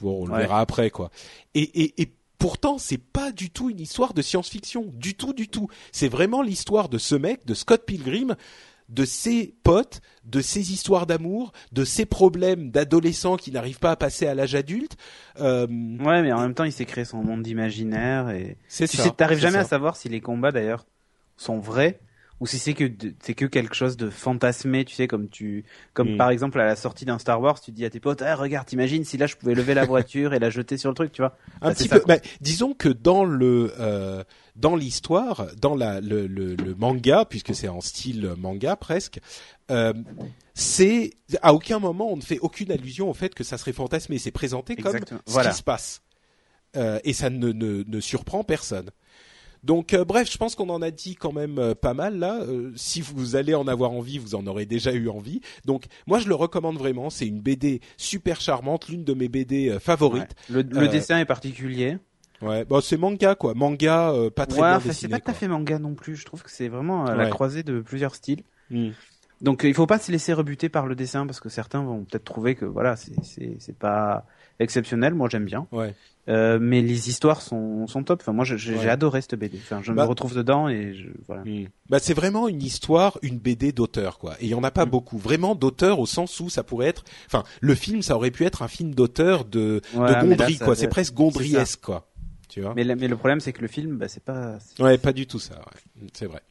bon 0.00 0.22
on 0.22 0.26
le 0.26 0.36
verra 0.36 0.60
après 0.60 0.90
quoi. 0.90 1.10
Et, 1.56 1.62
et, 1.62 2.00
et 2.00 2.08
Pourtant, 2.40 2.78
c'est 2.78 2.96
pas 2.98 3.32
du 3.32 3.50
tout 3.50 3.68
une 3.68 3.80
histoire 3.80 4.14
de 4.14 4.22
science-fiction, 4.22 4.86
du 4.94 5.14
tout, 5.14 5.34
du 5.34 5.48
tout. 5.48 5.68
C'est 5.92 6.08
vraiment 6.08 6.40
l'histoire 6.40 6.88
de 6.88 6.96
ce 6.96 7.14
mec, 7.14 7.44
de 7.44 7.52
Scott 7.52 7.84
Pilgrim, 7.84 8.34
de 8.88 9.04
ses 9.04 9.54
potes, 9.62 10.00
de 10.24 10.40
ses 10.40 10.72
histoires 10.72 11.06
d'amour, 11.06 11.52
de 11.72 11.84
ses 11.84 12.06
problèmes 12.06 12.70
d'adolescents 12.70 13.36
qui 13.36 13.52
n'arrivent 13.52 13.78
pas 13.78 13.90
à 13.90 13.96
passer 13.96 14.26
à 14.26 14.34
l'âge 14.34 14.54
adulte. 14.54 14.96
Euh, 15.38 15.66
ouais, 15.66 16.22
mais 16.22 16.32
en 16.32 16.40
même 16.40 16.54
temps, 16.54 16.64
il 16.64 16.72
s'est 16.72 16.86
créé 16.86 17.04
son 17.04 17.22
monde 17.22 17.46
imaginaire 17.46 18.30
et 18.30 18.56
c'est 18.68 18.88
tu 18.88 18.96
ça. 18.96 19.10
T'arrives 19.10 19.38
jamais 19.38 19.58
à 19.58 19.64
savoir 19.64 19.96
si 19.96 20.08
les 20.08 20.22
combats 20.22 20.50
d'ailleurs 20.50 20.86
sont 21.36 21.58
vrais 21.58 22.00
ou 22.40 22.46
si 22.46 22.58
c'est 22.58 22.72
que 22.74 22.90
c'est 23.22 23.34
que 23.34 23.44
quelque 23.44 23.74
chose 23.74 23.96
de 23.96 24.08
fantasmé, 24.08 24.84
tu 24.86 24.94
sais, 24.94 25.06
comme 25.06 25.28
tu, 25.28 25.64
comme 25.92 26.14
mm. 26.14 26.16
par 26.16 26.30
exemple 26.30 26.58
à 26.58 26.64
la 26.64 26.74
sortie 26.74 27.04
d'un 27.04 27.18
Star 27.18 27.40
Wars, 27.40 27.60
tu 27.60 27.70
dis 27.70 27.84
à 27.84 27.90
tes 27.90 28.00
potes, 28.00 28.22
ah, 28.22 28.34
regarde, 28.34 28.66
t'imagines 28.66 29.04
si 29.04 29.18
là 29.18 29.26
je 29.26 29.36
pouvais 29.36 29.54
lever 29.54 29.74
la 29.74 29.84
voiture 29.84 30.32
et 30.32 30.38
la 30.38 30.48
jeter 30.48 30.78
sur 30.78 30.88
le 30.88 30.94
truc, 30.94 31.12
tu 31.12 31.20
vois. 31.20 31.36
Un 31.60 31.68
bah, 31.68 31.74
petit 31.74 31.88
peu. 31.88 32.02
Bah, 32.06 32.16
disons 32.40 32.72
que 32.72 32.88
dans 32.88 33.24
le 33.24 33.72
euh, 33.78 34.24
dans 34.56 34.74
l'histoire, 34.74 35.48
dans 35.60 35.74
la 35.74 36.00
le, 36.00 36.26
le, 36.26 36.54
le 36.54 36.74
manga, 36.74 37.26
puisque 37.26 37.54
c'est 37.54 37.68
en 37.68 37.82
style 37.82 38.34
manga 38.38 38.74
presque, 38.74 39.20
euh, 39.70 39.92
c'est 40.54 41.10
à 41.42 41.52
aucun 41.52 41.78
moment 41.78 42.10
on 42.10 42.16
ne 42.16 42.22
fait 42.22 42.38
aucune 42.38 42.72
allusion 42.72 43.10
au 43.10 43.14
fait 43.14 43.34
que 43.34 43.44
ça 43.44 43.58
serait 43.58 43.74
fantasmé. 43.74 44.18
C'est 44.18 44.30
présenté 44.30 44.76
comme 44.76 44.98
ce 45.26 45.40
qui 45.40 45.54
se 45.54 45.62
passe. 45.62 46.02
Euh, 46.76 47.00
et 47.02 47.12
ça 47.12 47.30
ne, 47.30 47.50
ne, 47.52 47.82
ne 47.86 48.00
surprend 48.00 48.44
personne. 48.44 48.90
Donc 49.62 49.92
euh, 49.92 50.04
bref, 50.04 50.30
je 50.30 50.38
pense 50.38 50.54
qu'on 50.54 50.68
en 50.70 50.82
a 50.82 50.90
dit 50.90 51.16
quand 51.16 51.32
même 51.32 51.58
euh, 51.58 51.74
pas 51.74 51.94
mal 51.94 52.18
là. 52.18 52.40
Euh, 52.42 52.72
si 52.76 53.00
vous 53.00 53.36
allez 53.36 53.54
en 53.54 53.68
avoir 53.68 53.92
envie, 53.92 54.18
vous 54.18 54.34
en 54.34 54.46
aurez 54.46 54.66
déjà 54.66 54.92
eu 54.92 55.08
envie. 55.08 55.40
Donc 55.64 55.84
moi 56.06 56.18
je 56.18 56.28
le 56.28 56.34
recommande 56.34 56.78
vraiment. 56.78 57.10
C'est 57.10 57.26
une 57.26 57.40
BD 57.40 57.80
super 57.96 58.40
charmante, 58.40 58.88
l'une 58.88 59.04
de 59.04 59.14
mes 59.14 59.28
BD 59.28 59.76
favorites. 59.80 60.34
Le, 60.48 60.62
dessin 60.88 61.18
est 61.18 61.26
particulier. 61.26 61.98
Ouais, 62.40 62.64
bon 62.64 62.80
c'est 62.80 62.96
manga 62.96 63.34
quoi, 63.34 63.52
manga 63.54 64.14
pas 64.34 64.46
très 64.46 64.60
bien 64.60 64.78
dessiné. 64.78 64.94
C'est 64.94 65.08
pas 65.08 65.20
tout 65.20 65.30
à 65.30 65.34
fait 65.34 65.48
manga 65.48 65.78
non 65.78 65.94
plus. 65.94 66.16
Je 66.16 66.24
trouve 66.24 66.42
que 66.42 66.50
c'est 66.50 66.68
vraiment 66.68 67.04
la 67.04 67.28
croisée 67.28 67.62
de 67.62 67.80
plusieurs 67.80 68.14
styles. 68.14 68.42
Hmm. 68.70 68.90
Donc 69.42 69.62
il 69.64 69.74
faut 69.74 69.86
pas 69.86 69.98
se 69.98 70.12
laisser 70.12 70.32
rebuter 70.32 70.68
par 70.68 70.86
le 70.86 70.94
dessin 70.94 71.26
parce 71.26 71.40
que 71.40 71.48
certains 71.48 71.82
vont 71.82 72.04
peut-être 72.04 72.24
trouver 72.24 72.54
que 72.54 72.66
voilà 72.66 72.96
c'est 72.96 73.14
c'est 73.58 73.78
pas 73.78 74.26
exceptionnel. 74.60 75.14
Moi 75.14 75.28
j'aime 75.28 75.44
bien. 75.44 75.66
Ouais. 75.72 75.94
Euh, 76.28 76.58
mais 76.60 76.82
les 76.82 77.08
histoires 77.08 77.40
sont, 77.40 77.86
sont 77.86 78.04
top. 78.04 78.20
Enfin, 78.22 78.32
moi, 78.32 78.44
j'ai 78.44 78.88
adoré 78.88 79.20
cette 79.20 79.34
BD. 79.34 79.58
Enfin, 79.62 79.80
je 79.82 79.90
me 79.90 79.96
bah- 79.96 80.04
retrouve 80.04 80.34
dedans 80.34 80.68
et 80.68 80.94
je, 80.94 81.08
voilà. 81.26 81.42
Hmm. 81.42 81.66
Bah, 81.88 81.98
c'est 81.98 82.14
vraiment 82.14 82.46
une 82.46 82.62
histoire, 82.62 83.18
une 83.22 83.38
BD 83.38 83.72
d'auteur, 83.72 84.18
quoi. 84.18 84.34
Et 84.40 84.44
il 84.44 84.48
y 84.48 84.54
en 84.54 84.62
a 84.62 84.70
pas 84.70 84.86
hmm. 84.86 84.90
beaucoup. 84.90 85.18
Vraiment 85.18 85.54
d'auteur 85.54 85.98
au 85.98 86.06
sens 86.06 86.38
où 86.40 86.48
ça 86.48 86.62
pourrait 86.62 86.88
être. 86.88 87.04
Enfin, 87.26 87.42
le 87.60 87.74
film, 87.74 88.02
ça 88.02 88.16
aurait 88.16 88.30
pu 88.30 88.44
être 88.44 88.62
un 88.62 88.68
film 88.68 88.94
d'auteur 88.94 89.44
de, 89.44 89.80
de 89.94 90.26
Gondry, 90.26 90.58
quoi. 90.58 90.76
C'est 90.76 90.88
presque 90.88 91.14
Gondryesque, 91.14 91.80
quoi. 91.80 92.06
Tu 92.48 92.60
vois? 92.60 92.74
Mais, 92.74 92.84
mais 92.84 93.08
le 93.08 93.16
problème, 93.16 93.40
c'est 93.40 93.52
que 93.52 93.62
le 93.62 93.68
film, 93.68 93.96
bah, 93.96 94.08
c'est 94.08 94.22
pas. 94.22 94.58
Ouais, 94.78 94.98
pas 94.98 95.12
du 95.12 95.26
tout 95.26 95.38
ça. 95.38 95.54
Ouais. 95.54 96.08
C'est 96.12 96.26
vrai. 96.26 96.42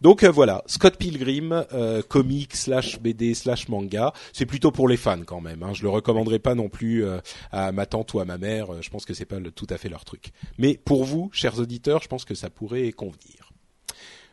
Donc 0.00 0.22
euh, 0.22 0.30
voilà, 0.30 0.62
Scott 0.66 0.96
Pilgrim, 0.96 1.64
euh, 1.72 2.02
comic 2.02 2.56
slash 2.56 3.00
BD 3.00 3.34
slash 3.34 3.68
manga, 3.68 4.12
c'est 4.32 4.46
plutôt 4.46 4.70
pour 4.70 4.88
les 4.88 4.96
fans 4.96 5.22
quand 5.24 5.40
même. 5.40 5.62
Hein. 5.62 5.72
Je 5.74 5.82
le 5.82 5.90
recommanderais 5.90 6.38
pas 6.38 6.54
non 6.54 6.68
plus 6.68 7.04
euh, 7.04 7.18
à 7.50 7.72
ma 7.72 7.86
tante 7.86 8.14
ou 8.14 8.20
à 8.20 8.24
ma 8.24 8.38
mère. 8.38 8.82
Je 8.82 8.90
pense 8.90 9.04
que 9.04 9.14
c'est 9.14 9.24
pas 9.24 9.36
tout 9.54 9.66
à 9.70 9.78
fait 9.78 9.88
leur 9.88 10.04
truc. 10.04 10.30
Mais 10.58 10.78
pour 10.84 11.04
vous, 11.04 11.30
chers 11.32 11.58
auditeurs, 11.58 12.02
je 12.02 12.08
pense 12.08 12.24
que 12.24 12.34
ça 12.34 12.50
pourrait 12.50 12.92
convenir. 12.92 13.50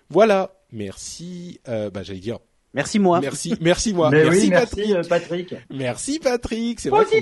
Voilà, 0.09 0.53
merci. 0.71 1.59
bah 1.65 2.03
j'allais 2.03 2.19
dire. 2.19 2.39
Merci 2.73 2.99
moi. 2.99 3.19
Merci, 3.19 3.55
merci 3.61 3.93
moi. 3.93 4.09
merci, 4.11 4.49
Patrick. 4.49 5.55
Merci 5.69 6.19
Patrick. 6.19 6.79
C'est 6.79 6.89
vrai. 6.89 7.05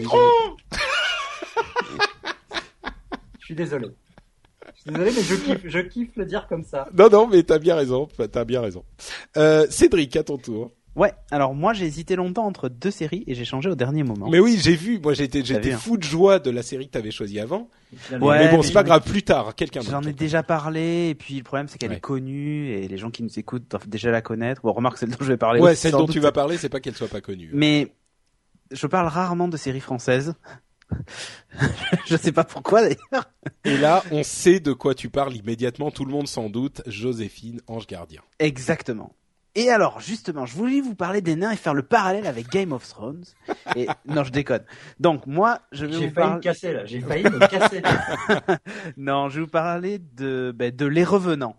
Je 3.39 3.45
suis 3.49 3.55
désolé 3.55 3.89
désolé, 4.85 5.11
mais 5.15 5.21
je 5.23 5.35
kiffe, 5.35 5.61
je 5.65 5.79
kiffe 5.79 6.15
le 6.15 6.25
dire 6.25 6.47
comme 6.47 6.63
ça. 6.63 6.87
Non, 6.97 7.09
non, 7.09 7.27
mais 7.27 7.43
t'as 7.43 7.59
bien 7.59 7.75
raison, 7.75 8.07
t'as 8.31 8.45
bien 8.45 8.61
raison. 8.61 8.83
Euh, 9.37 9.65
Cédric, 9.69 10.15
à 10.15 10.23
ton 10.23 10.37
tour. 10.37 10.71
Ouais, 10.95 11.11
alors 11.29 11.53
moi 11.53 11.73
j'ai 11.73 11.85
hésité 11.85 12.15
longtemps 12.15 12.45
entre 12.45 12.69
deux 12.69 12.89
séries 12.89 13.25
et 13.27 13.35
j'ai 13.35 13.43
changé 13.43 13.69
au 13.69 13.75
dernier 13.75 14.03
moment. 14.03 14.29
Mais 14.29 14.39
oui, 14.39 14.57
j'ai 14.61 14.75
vu, 14.75 14.97
moi 14.99 15.13
j'étais 15.13 15.43
j'étais 15.43 15.73
hein. 15.73 15.77
fou 15.77 15.97
de 15.97 16.03
joie 16.03 16.39
de 16.39 16.49
la 16.49 16.63
série 16.63 16.87
que 16.87 16.93
tu 16.93 16.97
avais 16.97 17.11
choisie 17.11 17.37
avant. 17.37 17.67
Ouais, 18.13 18.45
mais 18.45 18.49
bon, 18.49 18.61
c'est 18.61 18.71
pas 18.71 18.83
grave, 18.83 19.03
plus 19.03 19.23
tard, 19.23 19.55
quelqu'un 19.55 19.81
J'en 19.81 20.01
ai 20.03 20.13
déjà 20.13 20.41
parlé 20.41 21.09
et 21.09 21.15
puis 21.15 21.35
le 21.35 21.43
problème 21.43 21.67
c'est 21.67 21.77
qu'elle 21.77 21.91
est 21.91 21.99
connue 21.99 22.69
et 22.69 22.87
les 22.87 22.97
gens 22.97 23.11
qui 23.11 23.23
nous 23.23 23.39
écoutent 23.39 23.69
doivent 23.69 23.89
déjà 23.89 24.09
la 24.09 24.21
connaître. 24.21 24.61
Bon, 24.61 24.71
remarque 24.71 24.97
celle 24.97 25.09
dont 25.09 25.17
je 25.19 25.25
vais 25.25 25.37
parler. 25.37 25.59
Ouais, 25.59 25.75
celle 25.75 25.91
dont 25.91 26.07
tu 26.07 26.21
vas 26.21 26.31
parler, 26.31 26.55
c'est 26.57 26.69
pas 26.69 26.79
qu'elle 26.79 26.95
soit 26.95 27.09
pas 27.09 27.21
connue. 27.21 27.49
Mais 27.53 27.93
je 28.71 28.87
parle 28.87 29.07
rarement 29.07 29.49
de 29.49 29.57
séries 29.57 29.81
françaises. 29.81 30.33
je 32.05 32.15
sais 32.15 32.31
pas 32.31 32.43
pourquoi 32.43 32.81
d'ailleurs. 32.81 33.29
Et 33.63 33.77
là, 33.77 34.03
on 34.11 34.23
sait 34.23 34.59
de 34.59 34.73
quoi 34.73 34.95
tu 34.95 35.09
parles 35.09 35.35
immédiatement, 35.35 35.91
tout 35.91 36.05
le 36.05 36.11
monde 36.11 36.27
sans 36.27 36.49
doute, 36.49 36.81
Joséphine, 36.85 37.61
ange 37.67 37.87
gardien. 37.87 38.21
Exactement. 38.39 39.15
Et 39.57 39.69
alors, 39.69 40.01
justement, 40.01 40.45
je 40.45 40.53
voulais 40.53 40.81
vous 40.81 40.95
parler 40.95 41.21
des 41.21 41.37
nains 41.37 41.51
et 41.51 41.55
faire 41.55 41.73
le 41.73 41.81
parallèle 41.81 42.27
avec 42.27 42.49
Game 42.49 42.73
of 42.73 42.85
Thrones. 42.89 43.23
Et 43.77 43.87
non, 44.05 44.25
je 44.25 44.31
déconne. 44.31 44.63
Donc 44.99 45.25
moi, 45.27 45.61
je 45.71 45.85
vais 45.85 46.07
vous 46.07 46.13
parler. 46.13 46.35
Me 46.35 46.41
casser 46.41 46.73
là. 46.73 46.85
J'ai 46.85 46.99
failli 46.99 47.23
me 47.23 47.39
casser. 47.47 47.81
non, 48.97 49.29
je 49.29 49.35
vais 49.35 49.45
vous 49.45 49.51
parler 49.51 49.99
de 49.99 50.53
ben, 50.53 50.75
de 50.75 50.85
Les 50.85 51.05
Revenants. 51.05 51.55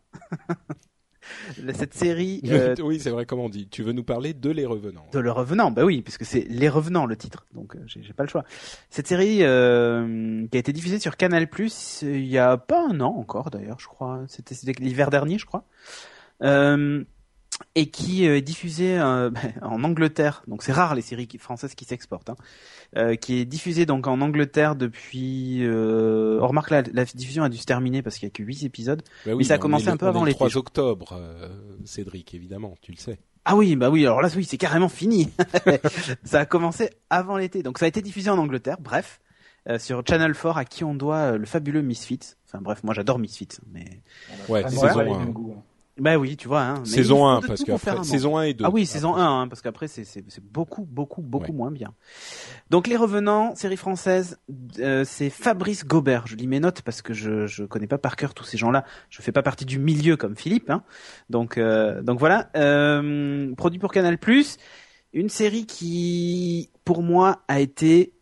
Cette 1.75 1.95
série. 1.95 2.43
Euh... 2.57 2.75
Oui, 2.83 3.01
c'est 3.01 3.11
vrai. 3.11 3.27
Comment 3.27 3.47
on 3.47 3.49
dit? 3.49 3.69
Tu 3.69 3.83
veux 3.83 3.93
nous 3.93 4.05
parler 4.05 4.33
de 4.33 4.51
Les 4.51 4.65
Revenants 4.65 5.07
De 5.13 5.19
Les 5.19 5.31
Revenants, 5.31 5.71
bah 5.71 5.85
oui, 5.85 6.01
puisque 6.01 6.25
c'est 6.25 6.47
Les 6.49 6.69
Revenants 6.69 7.05
le 7.05 7.17
titre. 7.17 7.45
Donc 7.55 7.75
euh, 7.75 7.81
j'ai 7.87 8.13
pas 8.13 8.23
le 8.23 8.29
choix. 8.29 8.45
Cette 8.89 9.07
série 9.07 9.39
euh, 9.43 10.47
qui 10.51 10.57
a 10.57 10.61
été 10.61 10.73
diffusée 10.73 10.99
sur 10.99 11.17
Canal 11.17 11.49
Plus 11.49 12.03
il 12.03 12.27
y 12.27 12.39
a 12.39 12.57
pas 12.57 12.87
un 12.89 13.01
an 13.01 13.15
encore 13.17 13.51
d'ailleurs, 13.51 13.79
je 13.81 13.87
crois. 13.87 14.23
C'était 14.29 14.55
l'hiver 14.81 15.11
dernier, 15.11 15.39
je 15.39 15.47
crois. 15.47 15.65
Euh, 16.43 17.05
et 17.75 17.87
qui 17.87 18.27
euh, 18.27 18.39
est 18.39 18.43
diffusé 18.43 18.99
euh, 18.99 19.31
en 19.63 19.85
Angleterre. 19.85 20.43
Donc 20.49 20.63
c'est 20.63 20.73
rare 20.73 20.95
les 20.95 21.03
séries 21.03 21.29
françaises 21.39 21.75
qui 21.75 21.85
s'exportent. 21.85 22.31
Hein. 22.31 22.37
Euh, 22.97 23.17
qui 23.17 23.39
est 23.39 23.45
diffusé 23.45 23.87
donc 23.87 24.07
en 24.07 24.21
Angleterre 24.21 24.77
depuis. 24.77 25.63
Euh, 25.63 26.39
on 26.41 26.49
remarque 26.49 26.71
la, 26.71 26.83
la 26.93 27.05
diffusion 27.05 27.45
a 27.45 27.49
dû 27.49 27.59
se 27.59 27.67
terminer 27.67 28.03
parce 28.03 28.17
qu'il 28.17 28.27
y 28.27 28.31
a 28.31 28.31
que 28.31 28.43
8 28.43 28.65
épisodes. 28.65 29.03
Bah 29.25 29.33
mais 29.37 29.45
ça 29.45 29.55
a 29.55 29.59
commencé 29.59 29.89
un 29.89 29.97
peu 29.97 30.07
avant 30.07 30.25
l'été. 30.25 30.39
3 30.39 30.57
octobre, 30.57 31.21
Cédric, 31.85 32.35
évidemment, 32.35 32.75
tu 32.81 32.93
le 32.93 32.97
sais. 32.97 33.19
Ah 33.45 33.55
oui, 33.55 33.77
bah 33.77 33.91
oui, 33.91 34.05
alors 34.05 34.23
là 34.23 34.29
oui, 34.35 34.45
c'est 34.45 34.57
carrément 34.57 34.89
fini. 34.89 35.31
ça 36.25 36.41
a 36.41 36.47
commencé 36.47 36.91
avant 37.11 37.37
l'été, 37.37 37.63
donc 37.63 37.79
ça 37.79 37.85
a 37.85 37.89
été 37.89 38.03
diffusé 38.03 38.31
en 38.31 38.39
Angleterre. 38.39 38.79
Bref, 38.81 39.21
sur 39.79 40.03
Channel 40.07 40.35
4 40.35 40.57
à 40.57 40.65
qui 40.65 40.85
on 40.85 40.95
doit 40.95 41.37
le 41.37 41.47
fabuleux 41.47 41.83
Misfits. 41.83 42.35
Enfin 42.47 42.61
bref, 42.61 42.83
moi 42.83 42.95
j'adore 42.95 43.19
Misfits, 43.19 43.59
mais 43.73 44.01
ouais, 44.49 44.63
saison 44.69 45.63
bah 45.99 46.19
oui, 46.19 46.37
tu 46.37 46.47
vois. 46.47 46.63
Hein, 46.63 46.85
saison 46.85 47.27
1, 47.27 47.41
parce 47.41 47.65
qu'après, 47.65 48.05
saison 48.05 48.37
1 48.37 48.43
et 48.43 48.55
2. 48.55 48.65
Ah 48.67 48.71
oui, 48.71 48.85
saison 48.85 49.15
1, 49.17 49.43
hein, 49.43 49.49
parce 49.49 49.63
qu'après, 49.63 49.89
c'est, 49.89 50.05
c'est, 50.05 50.23
c'est 50.29 50.45
beaucoup, 50.45 50.85
beaucoup, 50.85 51.23
beaucoup 51.23 51.55
moins 51.55 51.71
bien. 51.71 51.95
Donc, 52.69 52.87
Les 52.87 52.97
Revenants, 52.97 53.55
série 53.55 53.79
française, 53.79 54.39
euh, 54.79 55.05
c'est 55.07 55.31
Fabrice 55.31 55.87
Gobert. 55.87 56.27
Je 56.27 56.37
lis 56.37 56.49
mes 56.49 56.61
notes 56.61 56.83
parce 56.83 57.01
que 57.01 57.15
je, 57.15 57.47
je 57.47 57.65
connais 57.65 57.87
pas 57.87 57.97
par 57.97 58.17
cœur 58.17 58.35
tous 58.35 58.45
ces 58.45 58.59
gens-là. 58.59 58.85
Je 59.09 59.23
fais 59.23 59.33
pas 59.33 59.43
partie 59.43 59.65
du 59.65 59.79
milieu 59.79 60.17
comme 60.19 60.37
Philippe. 60.37 60.69
Hein. 60.69 60.83
Donc, 61.31 61.57
euh, 61.57 62.03
donc 62.03 62.19
voilà. 62.19 62.51
Euh, 62.57 63.55
produit 63.55 63.79
pour 63.79 63.91
Canal+. 63.91 64.19
Une 65.15 65.31
série 65.31 65.65
qui, 65.65 66.71
pour 66.85 67.03
moi, 67.03 67.43
a 67.49 67.61
été 67.61 68.13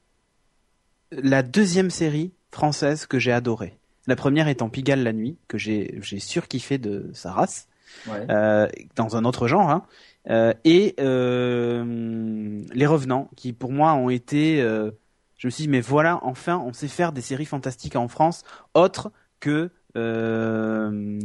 la 1.11 1.43
deuxième 1.43 1.91
série 1.91 2.33
française 2.53 3.07
que 3.07 3.19
j'ai 3.19 3.33
adorée. 3.33 3.79
La 4.07 4.17
première 4.17 4.49
étant 4.49 4.69
Pigalle 4.69 5.03
la 5.03 5.13
nuit, 5.13 5.37
que 5.49 5.59
j'ai 5.59 5.99
j'ai 6.03 6.19
surkiffé 6.19 6.79
de 6.79 7.11
sa 7.15 7.33
race, 7.33 7.69
euh, 8.09 8.69
dans 8.97 9.17
un 9.17 9.25
autre 9.25 9.47
genre, 9.49 9.71
hein. 9.71 9.87
euh, 10.31 10.53
et 10.65 10.95
euh, 11.01 12.63
Les 12.73 12.87
Revenants, 12.87 13.31
qui 13.37 13.53
pour 13.53 13.73
moi 13.73 13.95
ont 13.95 14.11
été, 14.11 14.61
euh, 14.61 14.91
je 15.39 15.47
me 15.47 15.51
suis 15.51 15.65
dit 15.65 15.69
mais 15.69 15.81
voilà, 15.81 16.19
enfin 16.23 16.59
on 16.59 16.73
sait 16.73 16.89
faire 16.89 17.13
des 17.13 17.21
séries 17.21 17.47
fantastiques 17.47 17.97
en 17.97 18.09
France, 18.09 18.43
autres 18.75 19.11
que 19.41 19.71
euh, 19.97 21.21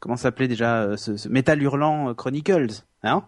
comment 0.00 0.16
s'appelait 0.16 0.48
déjà 0.48 0.96
ce, 0.96 1.16
ce 1.16 1.28
Metal 1.28 1.62
Hurlant 1.62 2.14
Chronicles, 2.14 2.82
hein 3.02 3.24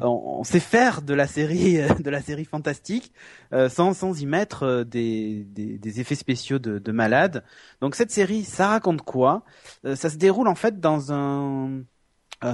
on, 0.00 0.44
sait 0.44 0.60
faire 0.60 1.02
de 1.02 1.14
la 1.14 1.26
série, 1.26 1.78
de 2.00 2.10
la 2.10 2.22
série 2.22 2.44
fantastique 2.44 3.12
euh, 3.52 3.68
sans 3.68 3.94
sans 3.94 4.20
y 4.20 4.26
mettre 4.26 4.64
euh, 4.64 4.84
des, 4.84 5.44
des, 5.44 6.00
effets 6.00 6.14
spéciaux 6.14 6.58
de, 6.58 6.78
de 6.78 6.92
malade. 6.92 7.44
Donc 7.80 7.94
cette 7.94 8.10
série, 8.10 8.44
ça 8.44 8.68
raconte 8.68 9.02
quoi? 9.02 9.44
Euh, 9.84 9.96
Ça 9.96 10.10
se 10.10 10.16
déroule 10.16 10.48
en 10.48 10.54
fait 10.54 10.80
dans 10.80 11.12
un 11.12 11.82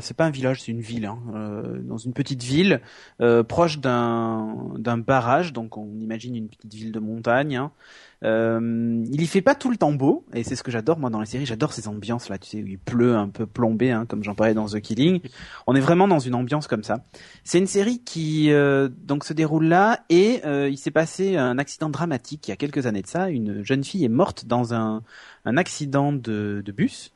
c'est 0.01 0.17
pas 0.17 0.27
un 0.27 0.31
village, 0.31 0.63
c'est 0.63 0.73
une 0.73 0.81
ville, 0.81 1.07
hein, 1.07 1.19
dans 1.83 1.99
une 1.99 2.13
petite 2.13 2.43
ville 2.43 2.81
proche 3.49 3.79
d'un 3.79 4.57
d'un 4.79 4.99
barrage. 4.99 5.53
Donc 5.53 5.77
on 5.77 5.99
imagine 6.01 6.37
une 6.37 6.49
petite 6.49 6.75
ville 6.75 6.93
de 6.93 7.01
montagne. 7.01 7.57
Hein. 7.57 7.73
Euh, 8.25 9.05
il 9.11 9.21
y 9.21 9.27
fait 9.27 9.43
pas 9.43 9.55
tout 9.57 9.71
le 9.71 9.77
temps 9.77 9.93
beau, 9.93 10.25
et 10.33 10.45
c'est 10.45 10.55
ce 10.55 10.63
que 10.63 10.71
j'adore 10.71 10.99
moi 10.99 11.11
dans 11.11 11.19
les 11.19 11.27
séries. 11.27 11.47
J'adore 11.47 11.73
ces 11.73 11.89
ambiances 11.89 12.29
là, 12.29 12.39
tu 12.39 12.49
sais, 12.49 12.63
où 12.63 12.67
il 12.67 12.79
pleut 12.79 13.17
un 13.17 13.29
peu 13.29 13.47
plombé, 13.47 13.91
hein, 13.91 14.07
comme 14.07 14.23
j'en 14.23 14.35
parlais 14.35 14.55
dans 14.55 14.67
The 14.67 14.81
Killing. 14.81 15.21
On 15.67 15.75
est 15.75 15.81
vraiment 15.81 16.07
dans 16.07 16.21
une 16.21 16.35
ambiance 16.35 16.69
comme 16.69 16.85
ça. 16.85 17.05
C'est 17.43 17.59
une 17.59 17.67
série 17.67 17.99
qui 17.99 18.53
euh, 18.53 18.89
donc 18.89 19.25
se 19.25 19.33
déroule 19.33 19.67
là, 19.67 20.05
et 20.09 20.41
euh, 20.45 20.69
il 20.69 20.79
s'est 20.79 20.93
passé 20.93 21.37
un 21.37 21.59
accident 21.59 21.91
dramatique 21.91 22.47
il 22.47 22.51
y 22.51 22.55
a 22.55 22.57
quelques 22.57 22.87
années 22.87 23.03
de 23.03 23.09
ça. 23.09 23.29
Une 23.29 23.65
jeune 23.65 23.83
fille 23.83 24.05
est 24.05 24.09
morte 24.09 24.47
dans 24.47 24.73
un, 24.73 25.03
un 25.45 25.57
accident 25.57 26.13
de, 26.13 26.63
de 26.65 26.73
bus. 26.73 27.13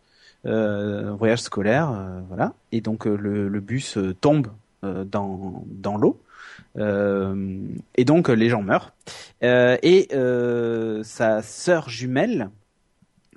Euh, 0.46 1.12
voyage 1.12 1.40
scolaire, 1.40 1.92
voilà, 2.28 2.54
et 2.72 2.80
donc 2.80 3.04
le, 3.04 3.48
le 3.48 3.60
bus 3.60 3.98
tombe 4.20 4.48
dans 4.82 5.64
dans 5.66 5.96
l'eau 5.96 6.20
euh, 6.78 7.58
et 7.96 8.04
donc 8.04 8.28
les 8.28 8.48
gens 8.48 8.62
meurent. 8.62 8.92
Euh, 9.42 9.76
et 9.82 10.08
euh, 10.12 11.02
sa 11.02 11.42
sœur 11.42 11.88
jumelle, 11.88 12.50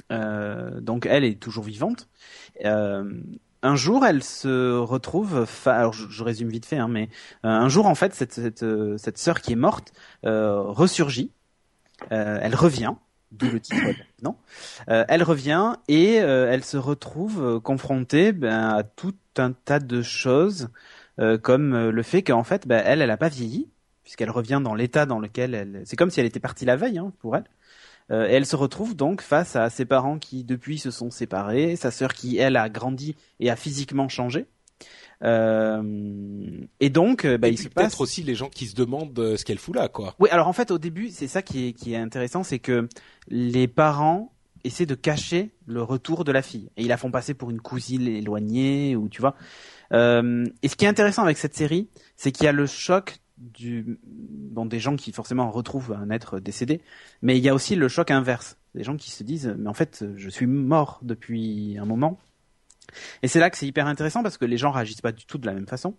donc 0.10 1.06
elle 1.06 1.24
est 1.24 1.40
toujours 1.40 1.64
vivante. 1.64 2.08
un 2.64 3.76
jour, 3.76 4.06
elle 4.06 4.24
se 4.24 4.78
retrouve. 4.78 5.46
Alors, 5.66 5.94
je, 5.94 6.24
résume 6.24 6.50
vite 6.50 6.66
fait, 6.66 6.78
hein, 6.78 6.88
mais 6.88 7.10
un 7.44 7.70
jour, 7.70 7.86
en 7.86 7.96
fait, 7.96 8.14
cette 8.16 8.34
cette, 8.34 8.66
cette 8.98 9.18
sœur 9.18 9.42
qui 9.42 9.54
est 9.54 9.56
morte 9.56 9.94
ressurgit. 10.24 11.32
elle 12.10 12.56
revient 12.56 12.94
d'où 13.32 13.50
le 13.50 13.60
titre 13.60 13.78
non 14.24 14.36
elle 14.88 15.24
revient 15.24 15.76
et 15.88 16.16
elle 16.16 16.64
se 16.64 16.78
retrouve 16.78 17.60
confrontée 17.62 18.32
ben, 18.32 18.70
à 18.70 18.84
tout 18.84 19.14
un 19.38 19.52
tas 19.52 19.80
de 19.80 20.02
choses 20.02 20.70
euh, 21.20 21.38
comme 21.38 21.74
euh, 21.74 21.92
le 21.92 22.04
fait 22.04 22.24
qu'en 22.24 22.44
fait, 22.44 22.68
bah, 22.68 22.78
elle, 22.78 23.02
elle 23.02 23.12
a 23.12 23.18
pas 23.18 23.30
vieilli 23.30 23.70
puisqu'elle 24.04 24.32
revient 24.32 24.62
dans 24.64 24.74
l'état 24.74 25.06
dans 25.06 25.20
lequel 25.20 25.54
elle. 25.54 25.82
C'est 25.86 25.96
comme 25.96 26.10
si 26.10 26.20
elle 26.20 26.26
était 26.26 26.40
partie 26.40 26.66
la 26.66 26.76
veille 26.76 26.98
hein, 26.98 27.12
pour 27.20 27.36
elle. 27.36 27.44
Euh, 28.12 28.28
et 28.28 28.34
elle 28.34 28.46
se 28.46 28.56
retrouve 28.56 28.96
donc 28.96 29.22
face 29.22 29.56
à 29.56 29.70
ses 29.70 29.86
parents 29.86 30.18
qui 30.18 30.44
depuis 30.44 30.80
se 30.80 30.90
sont 30.90 31.12
séparés, 31.12 31.76
sa 31.76 31.92
sœur 31.92 32.14
qui 32.14 32.38
elle 32.38 32.58
a 32.58 32.70
grandi 32.70 33.16
et 33.40 33.52
a 33.52 33.56
physiquement 33.56 34.10
changé. 34.10 34.48
Euh, 35.24 36.50
et 36.80 36.90
donc, 36.90 37.28
bah, 37.28 37.50
il 37.50 37.58
se 37.58 37.68
passe 37.68 37.86
peut-être 37.86 38.02
aussi 38.02 38.24
les 38.24 38.36
gens 38.36 38.50
qui 38.50 38.68
se 38.68 38.76
demandent 38.76 39.36
ce 39.36 39.44
qu'elle 39.44 39.60
fout 39.60 39.76
là, 39.76 39.90
quoi. 39.90 40.16
Oui, 40.20 40.30
alors 40.32 40.48
en 40.48 40.54
fait, 40.54 40.72
au 40.72 40.78
début, 40.78 41.10
c'est 41.10 41.28
ça 41.28 41.42
qui 41.42 41.68
est, 41.68 41.74
qui 41.74 41.94
est 41.94 41.98
intéressant, 41.98 42.44
c'est 42.44 42.60
que 42.60 42.88
les 43.28 43.68
parents 43.68 44.32
essaient 44.64 44.86
de 44.86 44.96
cacher 44.96 45.52
le 45.66 45.82
retour 45.82 46.24
de 46.24 46.32
la 46.32 46.42
fille 46.42 46.70
et 46.78 46.84
ils 46.84 46.88
la 46.88 46.98
font 46.98 47.12
passer 47.12 47.34
pour 47.34 47.50
une 47.50 47.62
cousine 47.62 48.08
éloignée 48.08 48.96
ou 48.96 49.10
tu 49.10 49.22
vois. 49.22 49.36
Euh, 49.94 50.46
et 50.62 50.68
ce 50.68 50.76
qui 50.76 50.86
est 50.86 50.88
intéressant 50.88 51.24
avec 51.24 51.38
cette 51.38 51.56
série, 51.56 51.90
c'est 52.16 52.32
qu'il 52.32 52.46
y 52.46 52.48
a 52.48 52.52
le 52.52 52.66
choc 52.66 53.20
du 53.38 54.00
bon 54.06 54.66
des 54.66 54.80
gens 54.80 54.98
qui 54.98 55.14
forcément 55.14 55.50
retrouvent 55.50 55.94
un 55.94 56.10
être 56.10 56.40
décédé, 56.40 56.82
mais 57.22 57.38
il 57.38 57.44
y 57.44 57.48
a 57.48 57.54
aussi 57.54 57.76
le 57.76 57.88
choc 57.88 58.12
inverse, 58.12 58.58
des 58.76 58.84
gens 58.84 58.98
qui 58.98 59.12
se 59.12 59.24
disent 59.24 59.56
mais 59.58 59.70
en 59.70 59.74
fait 59.74 60.04
je 60.18 60.30
suis 60.30 60.46
mort 60.46 61.00
depuis 61.04 61.78
un 61.80 61.86
moment. 61.86 62.20
Et 63.24 63.28
c'est 63.28 63.40
là 63.40 63.50
que 63.50 63.58
c'est 63.58 63.68
hyper 63.68 63.88
intéressant 63.88 64.24
parce 64.24 64.38
que 64.38 64.46
les 64.46 64.58
gens 64.58 64.72
réagissent 64.72 65.02
pas 65.02 65.12
du 65.12 65.26
tout 65.26 65.38
de 65.38 65.46
la 65.46 65.54
même 65.54 65.68
façon. 65.68 65.96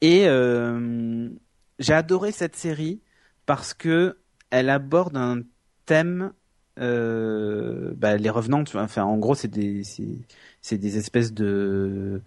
Et 0.00 0.26
euh, 0.26 1.28
j'ai 1.78 1.92
adoré 1.92 2.32
cette 2.32 2.56
série 2.56 3.00
parce 3.46 3.74
que 3.74 4.18
elle 4.50 4.70
aborde 4.70 5.16
un 5.16 5.42
thème 5.86 6.32
euh, 6.78 7.92
bah, 7.96 8.16
les 8.16 8.30
revenants 8.30 8.64
enfin 8.74 9.02
en 9.04 9.18
gros 9.18 9.34
c'est 9.34 9.48
des 9.48 9.82
espèces 10.96 11.34
de 11.34 12.22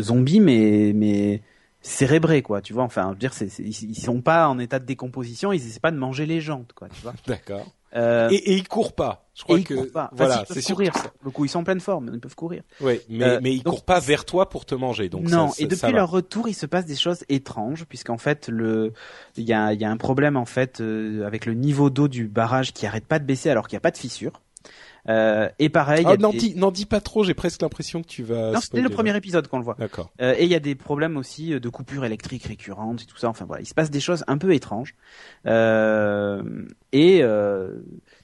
zombies, 0.00 0.40
mais 0.40 1.42
cérébrés 1.82 2.42
quoi 2.42 2.60
tu 2.60 2.72
vois. 2.72 2.84
Enfin 2.84 3.06
je 3.08 3.12
veux 3.12 3.18
dire 3.18 3.32
c'est, 3.32 3.46
ils, 3.58 3.94
sont 3.94 4.22
pas 4.22 4.48
en 4.48 4.58
état 4.58 4.78
de 4.78 4.84
décomposition 4.84 5.52
ils 5.52 5.66
essaient 5.66 5.80
pas 5.80 5.90
de 5.90 5.96
manger 5.96 6.26
les 6.26 6.40
gens 6.40 6.64
quoi 6.74 6.88
tu 6.88 7.00
vois. 7.02 7.14
D'accord 7.26 7.66
euh... 7.96 8.28
et, 8.30 8.36
et 8.36 8.56
ils 8.56 8.68
courent 8.68 8.92
pas. 8.92 9.26
Je 9.34 9.44
crois 9.44 9.60
que 9.60 9.74
courent 9.74 9.92
pas. 9.92 10.10
voilà 10.12 10.44
c'est 10.50 10.60
sûr 10.60 10.76
courir. 10.76 10.92
le 11.24 11.30
coup 11.30 11.44
ils 11.46 11.48
sont 11.48 11.60
en 11.60 11.64
pleine 11.64 11.80
forme 11.80 12.10
ils 12.12 12.20
peuvent 12.20 12.34
courir. 12.34 12.62
Oui 12.80 13.00
mais 13.08 13.24
euh, 13.24 13.40
mais 13.42 13.54
ils 13.54 13.62
courent 13.62 13.84
pas 13.84 13.98
vers 13.98 14.24
toi 14.24 14.48
pour 14.48 14.66
te 14.66 14.74
manger 14.74 15.08
donc 15.08 15.22
non 15.22 15.50
et 15.58 15.66
depuis 15.66 15.92
leur 15.92 16.10
retour 16.10 16.48
il 16.48 16.54
se 16.54 16.66
passe 16.66 16.84
des 16.84 16.96
choses 16.96 17.24
étranges 17.28 17.84
puisqu'en 17.84 18.18
fait 18.18 18.48
le 18.48 18.92
il 19.36 19.44
y 19.44 19.52
a 19.52 19.72
y 19.72 19.84
a 19.84 19.90
un 19.90 19.96
problème 19.96 20.36
en 20.36 20.44
fait 20.44 20.80
euh, 20.80 21.26
avec 21.26 21.46
le 21.46 21.54
niveau 21.54 21.88
d'eau 21.88 22.08
du 22.08 22.28
barrage 22.28 22.72
qui 22.72 22.86
arrête 22.86 23.06
pas 23.06 23.18
de 23.18 23.24
baisser 23.24 23.48
alors 23.48 23.66
qu'il 23.66 23.76
y 23.76 23.78
a 23.78 23.80
pas 23.80 23.90
de 23.90 23.98
fissure 23.98 24.40
Euh, 25.08 25.48
et 25.58 25.68
pareil. 25.68 26.04
Oh, 26.08 26.16
n'en 26.16 26.30
dis, 26.32 26.54
dis, 26.72 26.86
pas 26.86 27.00
trop. 27.00 27.24
J'ai 27.24 27.34
presque 27.34 27.62
l'impression 27.62 28.02
que 28.02 28.08
tu 28.08 28.22
vas. 28.22 28.52
Non, 28.52 28.60
c'était 28.60 28.82
le 28.82 28.90
premier 28.90 29.16
épisode 29.16 29.48
qu'on 29.48 29.58
le 29.58 29.64
voit. 29.64 29.76
D'accord. 29.78 30.10
Euh, 30.20 30.34
et 30.38 30.44
il 30.44 30.50
y 30.50 30.54
a 30.54 30.60
des 30.60 30.74
problèmes 30.74 31.16
aussi 31.16 31.58
de 31.58 31.68
coupures 31.68 32.04
électriques 32.04 32.44
récurrentes 32.44 33.02
et 33.02 33.06
tout 33.06 33.16
ça. 33.16 33.28
Enfin 33.28 33.44
voilà, 33.44 33.62
il 33.62 33.66
se 33.66 33.74
passe 33.74 33.90
des 33.90 34.00
choses 34.00 34.24
un 34.26 34.38
peu 34.38 34.52
étranges. 34.54 34.94
Euh, 35.46 36.42
et 36.92 37.20
euh, 37.22 37.78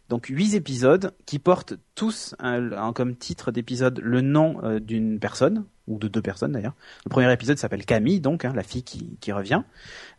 donc 0.09 0.27
huit 0.27 0.55
épisodes 0.55 1.13
qui 1.25 1.39
portent 1.39 1.75
tous 1.95 2.35
un, 2.39 2.93
comme 2.93 3.17
titre 3.17 3.51
d'épisode 3.51 4.01
le 4.03 4.21
nom 4.21 4.61
euh, 4.63 4.79
d'une 4.79 5.19
personne 5.19 5.65
ou 5.89 5.99
de 5.99 6.09
deux 6.09 6.23
personnes 6.23 6.53
d'ailleurs. 6.53 6.75
Le 7.05 7.11
premier 7.11 7.33
épisode 7.33 7.59
s'appelle 7.59 7.85
Camille, 7.85 8.21
donc 8.21 8.45
hein, 8.45 8.53
la 8.55 8.63
fille 8.63 8.83
qui, 8.83 9.17
qui 9.21 9.33
revient. 9.33 9.63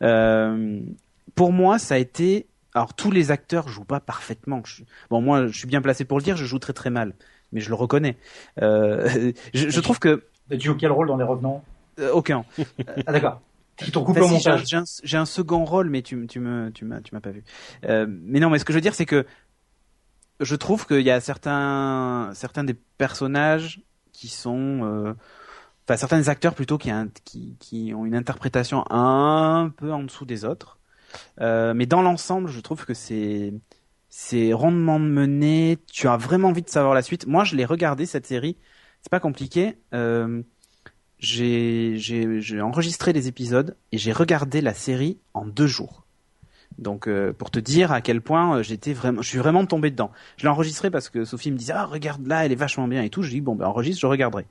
Euh, 0.02 0.82
pour 1.36 1.52
moi, 1.52 1.80
ça 1.80 1.96
a 1.96 1.98
été 1.98 2.48
alors 2.78 2.94
tous 2.94 3.10
les 3.10 3.32
acteurs 3.32 3.68
jouent 3.68 3.84
pas 3.84 4.00
parfaitement. 4.00 4.62
Bon, 5.10 5.20
moi, 5.20 5.48
je 5.48 5.58
suis 5.58 5.68
bien 5.68 5.82
placé 5.82 6.06
pour 6.06 6.20
le 6.20 6.24
dire, 6.24 6.38
je 6.38 6.46
joue 6.46 6.60
très 6.60 6.74
très 6.74 6.92
mal, 6.92 7.14
mais 7.52 7.60
je 7.60 7.70
le 7.70 7.76
reconnais. 7.76 8.18
Euh, 8.62 9.32
je, 9.54 9.70
je, 9.70 9.80
trouve 9.80 9.98
que. 9.98 10.24
Tu 10.52 10.60
joues 10.60 10.76
quel 10.76 10.92
rôle 10.92 11.08
dans 11.08 11.18
Les 11.18 11.24
Revenants? 11.24 11.64
Euh, 12.00 12.12
Aucun. 12.12 12.46
ah 13.08 13.12
d'accord. 13.12 13.42
T'ont 13.92 14.04
coupé 14.04 14.22
au 14.22 14.28
montage. 14.28 14.64
J'ai 15.04 15.18
un, 15.18 15.26
second 15.26 15.66
rôle, 15.66 15.90
mais 15.90 16.04
tu, 16.04 16.28
tu 16.28 16.40
me, 16.40 16.70
tu 16.72 16.86
m'as, 16.86 17.02
tu 17.02 17.16
m'as 17.16 17.20
pas 17.20 17.32
vu. 17.32 17.44
Euh, 17.86 18.06
mais 18.08 18.40
non, 18.40 18.52
mais 18.52 18.60
ce 18.60 18.66
que 18.66 18.74
je 18.74 18.78
veux 18.78 18.82
dire, 18.82 18.96
c'est 18.96 19.06
que 19.06 19.26
je 20.40 20.56
trouve 20.56 20.86
qu'il 20.86 21.02
y 21.02 21.12
a 21.12 21.20
certains, 21.20 22.30
certains 22.34 22.64
des 22.64 22.76
personnages 22.76 23.82
qui 24.14 24.28
sont, 24.28 25.16
enfin 25.86 25.98
certains 25.98 26.18
des 26.18 26.30
acteurs 26.30 26.54
plutôt 26.54 26.78
qui, 26.78 26.92
qui, 27.24 27.56
qui 27.60 27.94
ont 27.96 28.06
une 28.06 28.16
interprétation 28.16 28.84
un 28.92 29.72
peu 29.76 29.92
en 29.92 30.04
dessous 30.04 30.26
des 30.26 30.46
autres. 30.46 30.78
Euh, 31.42 31.74
mais 31.74 31.86
dans 31.86 32.02
l'ensemble, 32.02 32.50
je 32.50 32.60
trouve 32.60 32.86
que 32.86 32.94
c'est 32.94 33.54
c'est 34.10 34.54
rondement 34.54 35.00
mené. 35.00 35.78
Tu 35.92 36.08
as 36.08 36.18
vraiment 36.18 36.50
envie 36.50 36.62
de 36.62 36.70
savoir 36.70 36.94
la 36.94 37.02
suite. 37.02 37.28
Moi, 37.28 37.44
je 37.44 37.56
l'ai 37.56 37.66
regardé 37.66 38.06
cette 38.06 38.26
série. 38.26 38.58
C'est 39.02 39.12
pas 39.12 39.20
compliqué. 39.20 39.78
Euh, 39.94 40.42
j'ai 41.20 42.62
enregistré 42.62 43.14
les 43.14 43.28
épisodes 43.28 43.76
et 43.92 43.98
j'ai 43.98 44.12
regardé 44.12 44.62
la 44.62 44.74
série 44.74 45.20
en 45.34 45.46
deux 45.46 45.68
jours. 45.68 46.04
Donc 46.78 47.08
euh, 47.08 47.34
pour 47.34 47.50
te 47.50 47.60
dire 47.60 47.92
à 47.92 48.02
quel 48.02 48.22
point 48.22 48.62
j'étais 48.62 48.94
vraiment, 48.94 49.22
je 49.22 49.28
suis 49.28 49.40
vraiment 49.40 49.66
tombé 49.66 49.90
dedans. 49.90 50.12
Je 50.38 50.44
l'ai 50.44 50.50
enregistré 50.50 50.92
parce 50.92 51.10
que 51.10 51.26
Sophie 51.26 51.52
me 51.52 51.58
disait 51.58 51.74
ah 51.76 51.86
regarde 51.86 52.26
là, 52.28 52.46
elle 52.46 52.52
est 52.52 52.56
vachement 52.56 52.88
bien 52.88 53.02
et 53.02 53.10
tout. 53.10 53.24
Je 53.24 53.30
dis 53.30 53.42
bon 53.42 53.56
ben 53.56 53.66
enregistre, 53.66 54.02
je 54.02 54.08
regarderai. 54.08 54.46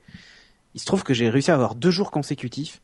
Il 0.73 0.81
se 0.81 0.85
trouve 0.85 1.03
que 1.03 1.13
j'ai 1.13 1.29
réussi 1.29 1.51
à 1.51 1.53
avoir 1.53 1.75
deux 1.75 1.91
jours 1.91 2.11
consécutifs 2.11 2.81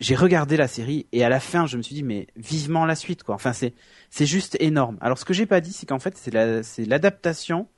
j'ai 0.00 0.14
regardé 0.14 0.56
la 0.56 0.68
série 0.68 1.06
et 1.12 1.24
à 1.24 1.28
la 1.28 1.40
fin 1.40 1.66
je 1.66 1.76
me 1.76 1.82
suis 1.82 1.94
dit 1.94 2.02
mais 2.02 2.26
vivement 2.36 2.84
la 2.84 2.94
suite 2.94 3.22
quoi. 3.22 3.34
Enfin 3.34 3.52
c'est 3.52 3.74
c'est 4.10 4.26
juste 4.26 4.56
énorme. 4.60 4.98
Alors 5.00 5.18
ce 5.18 5.24
que 5.24 5.34
j'ai 5.34 5.46
pas 5.46 5.60
dit 5.60 5.72
c'est 5.72 5.86
qu'en 5.86 5.98
fait 5.98 6.16
c'est 6.16 6.32
la 6.32 6.62
c'est 6.62 6.84
l'adaptation 6.84 7.68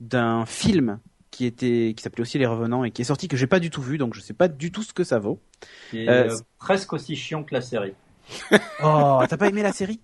d'un 0.00 0.46
film 0.46 0.98
qui 1.30 1.44
était 1.44 1.94
qui 1.96 2.02
s'appelait 2.02 2.22
aussi 2.22 2.38
Les 2.38 2.46
Revenants 2.46 2.84
et 2.84 2.90
qui 2.90 3.02
est 3.02 3.06
sorti 3.06 3.28
que 3.28 3.36
j'ai 3.36 3.46
pas 3.46 3.60
du 3.60 3.70
tout 3.70 3.82
vu 3.82 3.98
donc 3.98 4.14
je 4.14 4.20
sais 4.20 4.34
pas 4.34 4.48
du 4.48 4.72
tout 4.72 4.82
ce 4.82 4.92
que 4.92 5.04
ça 5.04 5.18
vaut. 5.18 5.40
C'est 5.90 6.08
euh, 6.08 6.34
presque 6.58 6.92
aussi 6.92 7.16
chiant 7.16 7.44
que 7.44 7.54
la 7.54 7.60
série. 7.60 7.94
oh 8.82 9.22
t'as 9.28 9.36
pas 9.36 9.48
aimé 9.48 9.62
la 9.62 9.72
série? 9.72 10.00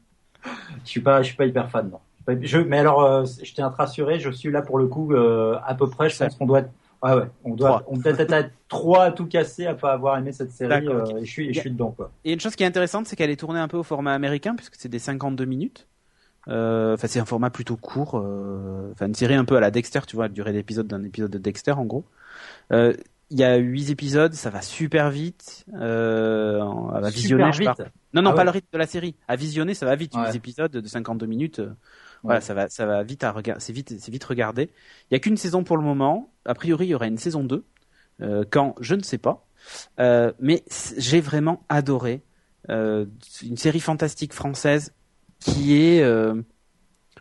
Je 0.84 0.90
suis 0.90 1.00
pas 1.00 1.22
je 1.22 1.28
suis 1.28 1.36
pas 1.36 1.46
hyper 1.46 1.70
fan 1.70 1.90
non. 1.90 2.00
Je, 2.26 2.58
mais 2.58 2.78
alors, 2.78 3.02
euh, 3.02 3.24
je 3.42 3.52
tiens 3.52 3.66
à 3.66 3.70
te 3.70 3.76
rassurer, 3.76 4.18
je 4.18 4.30
suis 4.30 4.50
là 4.50 4.62
pour 4.62 4.78
le 4.78 4.86
coup 4.86 5.12
euh, 5.12 5.58
à 5.64 5.74
peu 5.74 5.88
près. 5.88 6.08
Je 6.08 6.18
pense 6.18 6.34
qu'on 6.36 6.46
doit 6.46 6.60
être 6.60 6.70
ah 7.06 7.18
ouais, 7.18 7.24
on 7.44 7.54
doit, 7.54 7.84
on 7.86 7.98
peut-être 7.98 8.32
être 8.32 8.50
trois 8.68 9.04
à 9.04 9.12
tout 9.12 9.26
casser 9.26 9.66
à 9.66 9.74
pas 9.74 9.92
avoir 9.92 10.16
aimé 10.16 10.32
cette 10.32 10.52
série. 10.52 10.88
Euh, 10.88 11.04
et 11.18 11.24
je 11.26 11.30
suis, 11.30 11.52
je 11.52 11.60
suis 11.60 11.70
dedans 11.70 11.90
quoi. 11.90 12.10
Et 12.24 12.32
une 12.32 12.40
chose 12.40 12.56
qui 12.56 12.62
est 12.62 12.66
intéressante, 12.66 13.06
c'est 13.06 13.14
qu'elle 13.14 13.30
est 13.30 13.36
tournée 13.36 13.60
un 13.60 13.68
peu 13.68 13.76
au 13.76 13.82
format 13.82 14.14
américain 14.14 14.54
puisque 14.56 14.76
c'est 14.76 14.88
des 14.88 14.98
52 14.98 15.44
minutes. 15.44 15.86
Euh, 16.48 16.94
enfin, 16.94 17.06
c'est 17.06 17.20
un 17.20 17.26
format 17.26 17.50
plutôt 17.50 17.76
court. 17.76 18.18
Euh, 18.18 18.90
enfin, 18.92 19.06
une 19.06 19.14
série 19.14 19.34
un 19.34 19.44
peu 19.44 19.56
à 19.56 19.60
la 19.60 19.70
Dexter, 19.70 20.00
tu 20.06 20.16
vois, 20.16 20.26
la 20.26 20.32
durée 20.32 20.54
d'épisode 20.54 20.86
d'un 20.86 21.04
épisode 21.04 21.30
de 21.30 21.38
Dexter 21.38 21.72
en 21.72 21.84
gros. 21.84 22.04
Il 23.30 23.40
y 23.40 23.44
a 23.44 23.56
huit 23.56 23.90
épisodes, 23.90 24.32
ça 24.34 24.50
va 24.50 24.62
super 24.62 25.10
vite. 25.10 25.64
Euh, 25.74 26.60
à 26.92 27.10
visionner, 27.10 27.52
je 27.52 27.60
vite. 27.60 27.82
Non, 28.12 28.22
non, 28.22 28.30
ah 28.30 28.34
pas 28.34 28.44
le 28.44 28.50
rythme 28.50 28.68
de 28.72 28.78
la 28.78 28.86
série. 28.86 29.16
À 29.28 29.36
visionner, 29.36 29.74
ça 29.74 29.86
va 29.86 29.96
vite. 29.96 30.14
Ouais. 30.14 30.36
épisodes 30.36 30.70
de 30.70 30.86
52 30.86 31.26
minutes. 31.26 31.60
Voilà, 32.24 32.40
ça 32.40 32.54
va, 32.54 32.68
ça 32.68 32.86
va 32.86 33.02
vite 33.02 33.22
à 33.22 33.30
regarder. 33.30 33.60
C'est 33.60 33.72
vite, 33.72 33.94
c'est 34.00 34.10
vite 34.10 34.24
regardé. 34.24 34.70
Il 35.10 35.14
y 35.14 35.16
a 35.16 35.20
qu'une 35.20 35.36
saison 35.36 35.62
pour 35.62 35.76
le 35.76 35.82
moment. 35.82 36.32
A 36.46 36.54
priori, 36.54 36.86
il 36.86 36.90
y 36.90 36.94
aura 36.94 37.06
une 37.06 37.18
saison 37.18 37.44
2. 37.44 37.64
Euh, 38.22 38.44
quand 38.50 38.74
je 38.80 38.94
ne 38.94 39.02
sais 39.02 39.18
pas. 39.18 39.46
Euh, 40.00 40.32
mais 40.40 40.64
j'ai 40.98 41.20
vraiment 41.20 41.64
adoré 41.68 42.22
euh, 42.70 43.06
une 43.42 43.56
série 43.56 43.80
fantastique 43.80 44.32
française 44.32 44.92
qui 45.38 45.76
est 45.76 46.02
euh, 46.02 46.40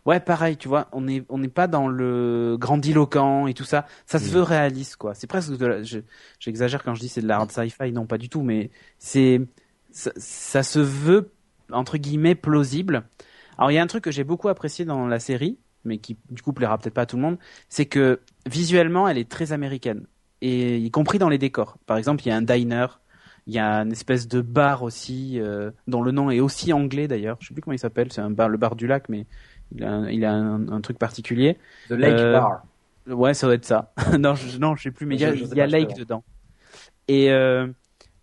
ouais 0.06 0.20
pareil 0.20 0.58
tu 0.58 0.68
vois 0.68 0.88
on 0.92 1.08
est 1.08 1.26
on 1.30 1.38
n'est 1.38 1.48
pas 1.48 1.68
dans 1.68 1.88
le 1.88 2.58
grandiloquent 2.60 3.48
et 3.48 3.54
tout 3.54 3.64
ça 3.66 3.86
ça 4.06 4.20
se 4.20 4.30
mm. 4.30 4.34
veut 4.34 4.42
réaliste 4.42 4.96
quoi 4.96 5.14
c'est 5.14 5.28
presque 5.28 5.58
de 5.58 5.66
la, 5.66 5.82
j'exagère 6.40 6.84
quand 6.84 6.96
je 6.96 7.02
dis 7.02 7.10
c'est 7.10 7.22
de 7.22 7.28
la 7.28 7.38
hard 7.38 7.52
sci-fi 7.52 7.92
non 7.92 8.06
pas 8.06 8.18
du 8.18 8.30
tout 8.30 8.42
mais 8.42 8.72
c'est 9.00 9.42
ça, 9.92 10.12
ça, 10.16 10.64
se 10.64 10.80
veut 10.80 11.32
entre 11.72 11.98
guillemets 11.98 12.36
plausible 12.36 13.04
alors 13.58 13.72
il 13.72 13.76
y 13.76 13.78
a 13.78 13.84
un 13.84 13.88
truc 13.88 14.04
que 14.04 14.12
j'ai 14.12 14.24
beaucoup 14.24 14.50
apprécié 14.50 14.86
dans 14.86 15.08
la 15.08 15.20
série, 15.20 15.58
mais 15.86 15.98
qui 15.98 16.18
du 16.30 16.42
coup 16.42 16.54
plaira 16.54 16.78
peut-être 16.78 16.94
pas 16.94 17.02
à 17.02 17.06
tout 17.06 17.16
le 17.18 17.22
monde, 17.22 17.38
c'est 17.70 17.86
que 17.86 18.22
visuellement 18.48 19.08
elle 19.08 19.18
est 19.18 19.30
très 19.30 19.52
américaine, 19.52 20.06
et 20.42 20.78
y 20.78 20.92
compris 20.92 21.20
dans 21.20 21.30
les 21.30 21.38
décors. 21.38 21.78
Par 21.86 21.98
exemple, 21.98 22.24
il 22.26 22.30
y 22.30 22.32
a 22.32 22.36
un 22.36 22.42
diner, 22.42 22.88
il 23.48 23.54
y 23.54 23.60
a 23.60 23.78
une 23.78 23.92
espèce 23.92 24.28
de 24.28 24.42
bar 24.42 24.84
aussi, 24.84 25.40
euh, 25.40 25.72
dont 25.88 26.02
le 26.02 26.12
nom 26.12 26.30
est 26.32 26.40
aussi 26.40 26.74
anglais 26.74 27.08
d'ailleurs. 27.08 27.38
Je 27.40 27.48
sais 27.48 27.54
plus 27.54 27.62
comment 27.62 27.74
il 27.74 27.80
s'appelle, 27.80 28.12
c'est 28.12 28.22
un 28.22 28.30
bar, 28.30 28.50
le 28.50 28.58
bar 28.58 28.76
du 28.76 28.88
lac, 28.88 29.10
mais 29.10 29.26
il 29.72 29.84
a, 29.84 29.92
un, 29.92 30.10
il 30.10 30.26
a 30.26 30.34
un, 30.34 30.82
truc 30.82 30.98
particulier. 30.98 31.58
The 31.90 31.94
Lake 31.94 32.14
euh, 32.14 32.34
Bar. 32.34 32.66
Ouais, 33.08 33.34
ça 33.34 33.48
doit 33.48 33.56
être 33.56 33.66
ça. 33.66 33.94
non, 34.20 34.36
je, 34.36 34.58
non, 34.58 34.76
je 34.76 34.84
sais 34.84 34.92
plus, 34.92 35.06
mais 35.06 35.16
il 35.16 35.22
y 35.22 35.26
a, 35.26 35.34
y 35.34 35.62
a 35.62 35.68
Lake 35.68 35.96
dedans. 35.96 36.24
Et 37.08 37.32
euh, 37.32 37.68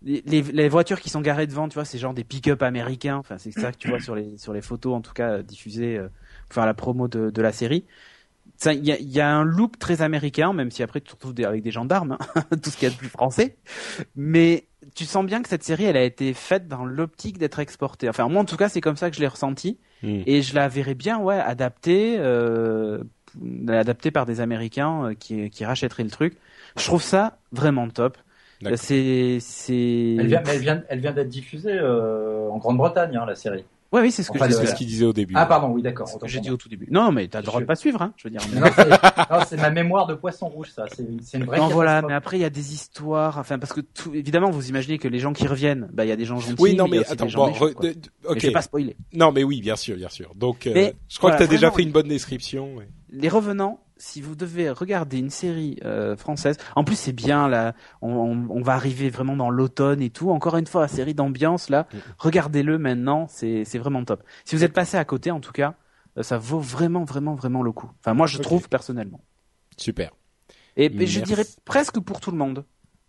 les, 0.03 0.41
les, 0.41 0.69
voitures 0.69 0.99
qui 0.99 1.09
sont 1.09 1.21
garées 1.21 1.47
devant, 1.47 1.67
tu 1.67 1.75
vois, 1.75 1.85
c'est 1.85 1.99
genre 1.99 2.13
des 2.13 2.23
pick-up 2.23 2.63
américains. 2.63 3.17
Enfin, 3.17 3.37
c'est 3.37 3.51
ça 3.51 3.71
que 3.71 3.77
tu 3.77 3.87
vois 3.87 3.99
sur 3.99 4.15
les 4.15 4.37
sur 4.37 4.53
les 4.53 4.61
photos, 4.61 4.95
en 4.95 5.01
tout 5.01 5.13
cas 5.13 5.29
euh, 5.29 5.43
diffusées 5.43 5.97
euh, 5.97 6.09
pour 6.47 6.55
faire 6.55 6.65
la 6.65 6.73
promo 6.73 7.07
de, 7.07 7.29
de 7.29 7.41
la 7.41 7.51
série. 7.51 7.85
Il 8.65 8.85
y 8.85 8.91
a, 8.91 8.99
y 8.99 9.19
a, 9.19 9.27
un 9.27 9.43
look 9.43 9.79
très 9.79 10.03
américain, 10.03 10.53
même 10.53 10.69
si 10.69 10.83
après 10.83 11.01
tu 11.01 11.07
te 11.07 11.11
retrouves 11.13 11.45
avec 11.45 11.63
des 11.63 11.71
gendarmes, 11.71 12.17
hein, 12.19 12.41
tout 12.61 12.69
ce 12.69 12.77
qu'il 12.77 12.87
y 12.87 12.91
a 12.91 12.93
de 12.93 12.97
plus 12.97 13.09
français. 13.09 13.57
Mais 14.15 14.67
tu 14.93 15.05
sens 15.05 15.25
bien 15.25 15.41
que 15.41 15.49
cette 15.49 15.63
série, 15.63 15.85
elle 15.85 15.97
a 15.97 16.03
été 16.03 16.33
faite 16.33 16.67
dans 16.67 16.85
l'optique 16.85 17.37
d'être 17.37 17.59
exportée. 17.59 18.07
Enfin, 18.09 18.27
moi 18.27 18.41
en 18.41 18.45
tout 18.45 18.57
cas, 18.57 18.69
c'est 18.69 18.81
comme 18.81 18.97
ça 18.97 19.09
que 19.09 19.15
je 19.15 19.21
l'ai 19.21 19.27
ressenti. 19.27 19.79
Hmm. 20.03 20.21
Et 20.25 20.41
je 20.41 20.55
la 20.55 20.67
verrais 20.67 20.95
bien, 20.95 21.19
ouais, 21.19 21.39
adaptée, 21.39 22.17
euh, 22.19 23.03
adaptée 23.67 24.11
par 24.11 24.25
des 24.25 24.41
Américains 24.41 25.05
euh, 25.05 25.13
qui, 25.13 25.49
qui 25.49 25.65
rachèteraient 25.65 26.03
le 26.03 26.11
truc. 26.11 26.37
Je 26.77 26.83
trouve 26.83 27.03
ça 27.03 27.39
vraiment 27.51 27.87
top. 27.89 28.17
C'est, 28.75 29.37
c'est. 29.39 30.15
Elle 30.19 30.27
vient, 30.27 30.43
elle 30.47 30.59
vient, 30.59 30.83
elle 30.89 30.99
vient 30.99 31.11
d'être 31.11 31.29
diffusée 31.29 31.77
euh, 31.77 32.49
en 32.49 32.57
Grande-Bretagne, 32.57 33.15
hein, 33.17 33.25
la 33.25 33.35
série. 33.35 33.65
Ouais, 33.91 33.99
oui, 33.99 34.11
c'est 34.11 34.23
ce 34.23 34.31
que 34.31 34.39
je 34.39 34.51
ce 34.53 34.73
qu'il 34.73 34.87
disait 34.87 35.05
au 35.05 35.11
début. 35.11 35.33
Ah, 35.35 35.45
pardon, 35.45 35.67
oui, 35.67 35.81
d'accord. 35.81 36.07
C'est 36.07 36.13
ce 36.13 36.19
que 36.19 36.27
j'ai 36.27 36.39
dit 36.39 36.49
au 36.49 36.55
tout 36.55 36.69
début. 36.69 36.87
Non, 36.89 37.11
mais 37.11 37.27
t'as 37.27 37.39
le 37.39 37.45
droit 37.45 37.59
de 37.59 37.65
pas 37.65 37.75
suivre, 37.75 38.01
hein, 38.01 38.13
je 38.15 38.23
veux 38.23 38.29
dire. 38.29 38.41
non, 38.55 39.39
c'est 39.45 39.57
ma 39.57 39.69
mémoire 39.69 40.07
de 40.07 40.13
poisson 40.13 40.47
rouge, 40.47 40.71
ça. 40.73 40.85
C'est 41.21 41.37
une 41.37 41.43
vraie. 41.43 41.57
Non, 41.57 41.67
voilà, 41.67 42.01
mais 42.01 42.13
après, 42.13 42.37
il 42.37 42.41
y 42.41 42.45
a 42.45 42.49
des 42.49 42.73
histoires, 42.73 43.37
enfin, 43.37 43.59
parce 43.59 43.73
que 43.73 43.81
tout, 43.81 44.13
évidemment, 44.15 44.49
vous 44.49 44.69
imaginez 44.69 44.97
que 44.97 45.09
les 45.09 45.19
gens 45.19 45.33
qui 45.33 45.45
reviennent, 45.45 45.89
bah, 45.91 46.05
il 46.05 46.07
y 46.07 46.13
a 46.13 46.15
des 46.15 46.23
gens 46.23 46.39
gentils. 46.39 46.55
Oui, 46.59 46.75
non, 46.75 46.87
mais, 46.87 46.99
attends, 46.99 47.27
bon, 47.27 47.51
ok. 47.51 48.37
je 48.37 48.47
vais 48.47 48.51
pas 48.51 48.61
spoiler. 48.61 48.95
Non, 49.13 49.33
mais 49.33 49.43
oui, 49.43 49.59
bien 49.59 49.75
sûr, 49.75 49.97
bien 49.97 50.09
sûr. 50.09 50.33
Donc, 50.35 50.67
euh, 50.67 50.91
je 51.09 51.17
crois 51.17 51.33
que 51.33 51.39
t'as 51.39 51.47
déjà 51.47 51.69
fait 51.69 51.83
une 51.83 51.91
bonne 51.91 52.07
description. 52.07 52.75
Les 53.09 53.27
revenants, 53.27 53.81
si 54.01 54.19
vous 54.19 54.35
devez 54.35 54.71
regarder 54.71 55.19
une 55.19 55.29
série 55.29 55.77
euh, 55.85 56.17
française, 56.17 56.57
en 56.75 56.83
plus 56.83 56.95
c'est 56.95 57.13
bien 57.13 57.47
là, 57.47 57.73
on, 58.01 58.09
on, 58.49 58.61
va 58.61 58.73
arriver 58.73 59.09
vraiment 59.09 59.35
dans 59.35 59.51
l'automne 59.51 60.01
et 60.01 60.09
tout. 60.09 60.31
Encore 60.31 60.57
une 60.57 60.65
fois, 60.65 60.81
la 60.81 60.87
série 60.87 61.13
d'ambiance 61.13 61.69
là, 61.69 61.87
mm. 61.93 61.97
regardez-le 62.17 62.77
maintenant, 62.79 63.27
c'est 63.29 63.63
c'est 63.63 63.77
vraiment 63.77 64.03
top. 64.03 64.23
Si 64.43 64.55
vous 64.55 64.63
êtes 64.63 64.73
passé 64.73 64.97
à 64.97 65.05
côté, 65.05 65.29
en 65.29 65.39
tout 65.39 65.51
cas, 65.51 65.75
euh, 66.17 66.23
ça 66.23 66.39
vaut 66.39 66.59
vraiment 66.59 67.03
vraiment 67.03 67.35
vraiment 67.35 67.61
le 67.61 67.71
coup. 67.71 67.91
Enfin 67.99 68.15
moi 68.15 68.25
je 68.25 68.39
trouve 68.39 68.67
personnellement. 68.69 69.21
Super. 69.77 70.11
Et, 70.77 70.89
je 71.05 71.19
dirais 71.19 71.45
presque 71.63 71.99
pour 71.99 72.21
tout 72.21 72.31
le 72.31 72.37
monde, 72.37 72.65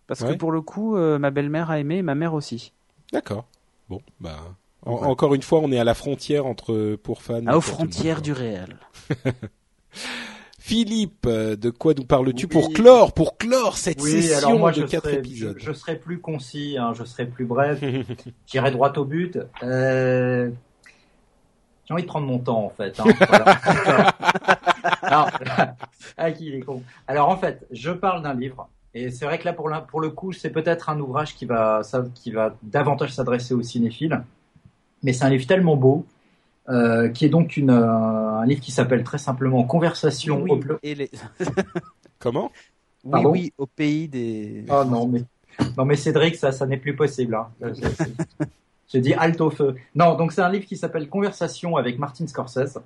parce 0.07 0.23
que 0.23 0.35
pour 0.35 0.53
le 0.53 0.61
coup, 0.61 0.97
euh, 0.97 1.19
ma 1.19 1.31
belle-mère 1.31 1.71
a 1.71 1.79
aimé, 1.79 1.99
et 1.99 2.03
ma 2.03 2.15
mère 2.15 2.35
aussi. 2.35 2.73
D'accord. 3.13 3.47
Bon, 3.89 4.03
bah. 4.21 4.41
Encore 4.85 5.35
une 5.35 5.43
fois, 5.43 5.61
on 5.61 5.71
est 5.71 5.79
à 5.79 5.85
la 5.85 5.95
frontière 5.95 6.45
entre 6.45 6.97
pour 6.97 7.23
fans. 7.23 7.47
aux 7.47 7.61
frontières 7.61 8.21
du 8.21 8.33
réel. 8.33 8.77
Philippe, 10.65 11.27
euh, 11.27 11.57
de 11.57 11.71
quoi 11.71 11.93
nous 11.93 12.05
parles-tu 12.05 12.47
pour 12.47 12.73
clore, 12.73 13.13
pour 13.13 13.37
clore 13.37 13.77
cette 13.77 14.01
session 14.01 14.71
de 14.71 14.83
quatre 14.83 15.13
épisodes? 15.13 15.57
je, 15.59 15.73
serai 15.73 15.97
plus 15.97 16.21
concis, 16.21 16.77
hein, 16.79 16.93
je 16.95 17.03
serai 17.03 17.27
plus 17.27 17.45
bref, 17.45 17.83
j'irai 18.47 18.71
droit 18.71 18.93
au 18.97 19.05
but. 19.05 19.41
Euh... 19.65 20.51
J'ai 21.85 21.95
envie 21.95 22.05
de 22.05 22.07
prendre 22.07 22.29
mon 22.29 22.39
temps 22.39 22.65
en 22.65 22.71
fait. 22.71 23.01
Hein, 23.01 23.07
Alors, 25.03 25.31
ah, 26.17 26.31
qui 26.31 26.47
il 26.47 26.55
est 26.55 26.61
con. 26.61 26.85
Alors 27.09 27.29
en 27.29 27.37
fait, 27.37 27.67
je 27.73 27.91
parle 27.91 28.23
d'un 28.23 28.35
livre 28.35 28.69
et 28.95 29.11
c'est 29.11 29.25
vrai 29.25 29.41
que 29.41 29.45
là 29.47 29.53
pour, 29.53 29.69
pour 29.89 30.01
le 30.01 30.11
coup, 30.11 30.33
c'est 30.33 30.51
peut-être 30.51 30.91
un 30.91 31.01
ouvrage 31.01 31.35
qui 31.35 31.45
va, 31.45 31.83
ça, 31.83 32.05
qui 32.15 32.31
va 32.31 32.55
davantage 32.63 33.13
s'adresser 33.13 33.53
aux 33.53 33.65
cinéphiles, 33.65 34.23
mais 35.03 35.13
c'est 35.13 35.25
un 35.25 35.31
livre 35.31 35.45
tellement 35.49 35.75
beau. 35.75 36.07
Euh, 36.69 37.09
qui 37.09 37.25
est 37.25 37.29
donc 37.29 37.57
une, 37.57 37.71
euh, 37.71 38.39
un 38.39 38.47
livre 38.47 38.61
qui 38.61 38.71
s'appelle 38.71 39.03
très 39.03 39.19
simplement 39.19 39.65
Conversation 39.65 40.45
au 40.49 40.61
et 40.85 40.95
les... 40.95 41.11
Comment? 42.21 42.53
Oui, 43.05 43.21
oui, 43.25 43.53
au 43.59 43.67
pays 43.67 44.07
des. 44.07 44.65
Oh 44.71 44.85
non, 44.85 45.09
mais 45.09 45.25
non, 45.77 45.85
mais 45.85 45.97
Cédric, 45.97 46.37
ça, 46.37 46.53
ça 46.53 46.67
n'est 46.67 46.77
plus 46.77 46.95
possible. 46.95 47.35
Hein. 47.35 47.49
J'ai 48.89 49.01
dit 49.01 49.15
alto 49.15 49.51
feu. 49.51 49.75
Non, 49.95 50.15
donc 50.17 50.33
c'est 50.33 50.43
un 50.43 50.51
livre 50.51 50.67
qui 50.67 50.77
s'appelle 50.77 51.09
Conversation 51.09 51.77
avec 51.77 51.99
Martin 51.99 52.27
Scorsese. 52.27 52.79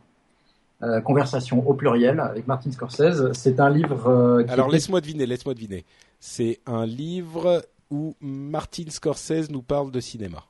Euh, 0.82 1.00
conversation 1.00 1.66
au 1.66 1.72
pluriel 1.72 2.20
avec 2.20 2.46
Martin 2.46 2.70
Scorsese. 2.70 3.32
C'est 3.32 3.60
un 3.60 3.70
livre. 3.70 4.08
Euh, 4.08 4.44
Alors 4.48 4.68
laisse-moi 4.68 5.00
deviner, 5.00 5.26
laisse-moi 5.26 5.54
deviner. 5.54 5.84
C'est 6.20 6.60
un 6.66 6.86
livre 6.86 7.64
où 7.90 8.14
Martin 8.20 8.84
Scorsese 8.88 9.50
nous 9.50 9.62
parle 9.62 9.90
de 9.90 10.00
cinéma. 10.00 10.44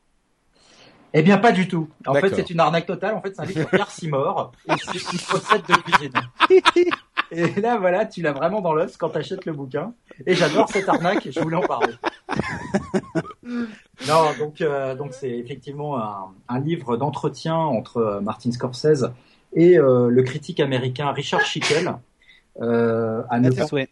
Eh 1.18 1.22
bien, 1.22 1.38
pas 1.38 1.52
du 1.52 1.66
tout. 1.66 1.88
En 2.06 2.12
fait, 2.12 2.34
c'est 2.34 2.50
une 2.50 2.60
arnaque 2.60 2.84
totale. 2.84 3.14
En 3.14 3.22
fait, 3.22 3.34
c'est 3.34 3.40
un 3.40 3.46
livre 3.46 3.60
sur 3.60 3.70
Pierre 3.70 3.90
Simor 3.90 4.52
et 4.68 4.72
c'est 4.76 5.12
une 5.12 5.18
recette 5.30 5.66
de 5.66 5.74
cuisine. 5.74 6.12
Et 7.30 7.60
là, 7.60 7.78
voilà, 7.78 8.04
tu 8.04 8.20
l'as 8.20 8.32
vraiment 8.32 8.60
dans 8.60 8.74
l'os 8.74 8.98
quand 8.98 9.08
tu 9.08 9.18
achètes 9.18 9.46
le 9.46 9.52
bouquin. 9.52 9.94
Et 10.26 10.34
j'adore 10.34 10.68
cette 10.68 10.88
arnaque. 10.88 11.26
Je 11.30 11.40
voulais 11.40 11.56
en 11.56 11.62
parler. 11.62 11.94
non, 13.42 14.26
donc 14.38 14.60
euh, 14.60 14.94
donc 14.94 15.12
c'est 15.12 15.30
effectivement 15.30 15.98
un, 15.98 16.28
un 16.48 16.60
livre 16.60 16.98
d'entretien 16.98 17.56
entre 17.56 17.96
euh, 17.96 18.20
Martin 18.20 18.52
Scorsese 18.52 19.10
et 19.54 19.78
euh, 19.78 20.08
le 20.08 20.22
critique 20.22 20.60
américain 20.60 21.10
Richard 21.12 21.40
Schickel. 21.46 21.94
Euh, 22.60 23.22
à 23.30 23.40
ne 23.40 23.50
pas... 23.50 23.66
souhaits. 23.66 23.90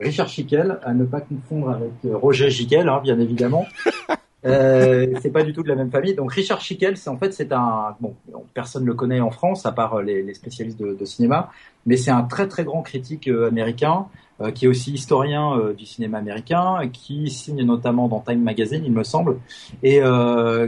Richard 0.00 0.28
Schickel, 0.28 0.80
à 0.82 0.94
ne 0.94 1.04
pas 1.04 1.20
confondre 1.20 1.70
avec 1.70 1.92
Roger 2.04 2.50
Schickel, 2.50 2.88
hein, 2.88 3.00
bien 3.02 3.20
évidemment. 3.20 3.66
Euh, 4.46 5.06
c'est 5.20 5.30
pas 5.30 5.42
du 5.42 5.52
tout 5.52 5.62
de 5.62 5.68
la 5.68 5.74
même 5.74 5.90
famille. 5.90 6.14
Donc 6.14 6.32
Richard 6.32 6.60
Schickel, 6.60 6.96
c'est 6.96 7.10
en 7.10 7.16
fait 7.16 7.32
c'est 7.32 7.52
un 7.52 7.96
bon, 8.00 8.14
personne 8.54 8.84
le 8.84 8.94
connaît 8.94 9.20
en 9.20 9.30
France 9.30 9.66
à 9.66 9.72
part 9.72 10.00
les, 10.00 10.22
les 10.22 10.34
spécialistes 10.34 10.78
de, 10.78 11.04
cinéma, 11.04 11.50
mais 11.86 11.96
c'est 11.96 12.12
un 12.12 12.22
très 12.22 12.46
très 12.46 12.64
grand 12.64 12.82
critique 12.82 13.26
euh, 13.28 13.48
américain 13.48 14.06
euh, 14.40 14.52
qui 14.52 14.66
est 14.66 14.68
aussi 14.68 14.92
historien 14.92 15.58
euh, 15.58 15.72
du 15.72 15.86
cinéma 15.86 16.18
américain, 16.18 16.88
qui 16.92 17.28
signe 17.30 17.64
notamment 17.64 18.06
dans 18.06 18.20
Time 18.20 18.42
Magazine, 18.42 18.82
il 18.84 18.92
me 18.92 19.02
semble, 19.02 19.38
et 19.82 20.00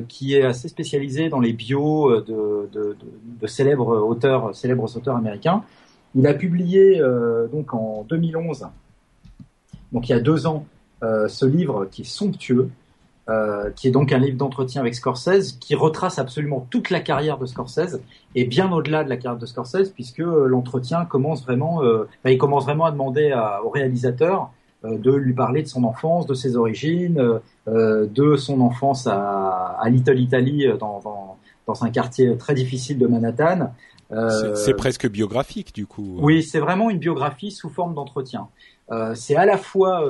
qui 0.09 0.35
est 0.35 0.43
assez 0.43 0.69
spécialisé 0.69 1.29
dans 1.29 1.41
les 1.41 1.53
bios 1.53 2.21
de, 2.23 2.69
de, 2.73 2.97
de 3.41 3.47
célèbres 3.47 3.99
auteurs, 3.99 4.55
célèbres 4.55 4.97
auteurs 4.97 5.17
américains. 5.17 5.63
Il 6.17 6.27
a 6.27 6.35
publié 6.35 7.01
donc 7.53 7.73
en 7.73 8.05
2011, 8.09 8.67
donc 9.93 10.09
il 10.09 10.13
y 10.13 10.15
a 10.17 10.21
deux 10.21 10.49
ans, 10.49 10.67
ce 11.03 11.47
livre 11.47 11.87
qui 11.89 12.03
est 12.03 12.05
somptueux 12.05 12.71
euh, 13.29 13.71
qui 13.77 13.87
est 13.87 13.91
donc 13.91 14.13
un 14.13 14.19
livre 14.19 14.37
d'entretien 14.37 14.81
avec 14.81 14.95
Scorsese, 14.95 15.53
qui 15.61 15.75
retrace 15.75 16.19
absolument 16.19 16.67
toute 16.71 16.91
la 16.91 17.01
carrière 17.01 17.39
de 17.39 17.47
Scorsese 17.47 18.01
et 18.35 18.45
bien 18.45 18.73
au-delà 18.73 19.05
de 19.05 19.09
la 19.09 19.17
carrière 19.19 19.39
de 19.39 19.47
Scorsese, 19.47 19.91
puisque 19.91 20.21
euh, 20.21 20.47
l'entretien 20.47 21.05
commence 21.05 21.45
vraiment, 21.45 21.85
euh, 21.85 22.09
il 22.25 22.39
commence 22.39 22.65
vraiment 22.65 22.87
à 22.87 22.91
demander 22.91 23.33
au 23.63 23.69
réalisateur 23.69 24.51
de 24.83 25.13
lui 25.13 25.35
parler 25.35 25.63
de 25.63 25.69
son 25.69 25.85
enfance, 25.85 26.27
de 26.27 26.33
ses 26.33 26.57
origines, 26.57 27.23
de 27.67 28.37
son 28.37 28.61
enfance 28.63 29.07
à, 29.07 29.77
à 29.79 29.91
Little 29.91 30.19
Italy 30.19 30.67
dans, 30.81 31.01
dans, 31.01 31.37
dans, 31.67 31.85
un 31.85 31.91
quartier 31.91 32.35
très 32.39 32.55
difficile 32.55 32.99
de 32.99 33.07
Manhattan. 33.07 33.73
c'est 34.55 34.75
presque 34.75 35.07
biographique 35.09 35.75
du 35.75 35.87
coup. 35.87 36.17
Oui, 36.21 36.43
c'est 36.43 36.61
vraiment 36.61 36.89
une 36.89 36.99
biographie 36.99 37.51
sous 37.51 37.69
forme 37.69 37.95
d'entretien. 37.95 38.49
C'est 39.15 39.37
à 39.37 39.47
la 39.47 39.57
fois 39.57 40.07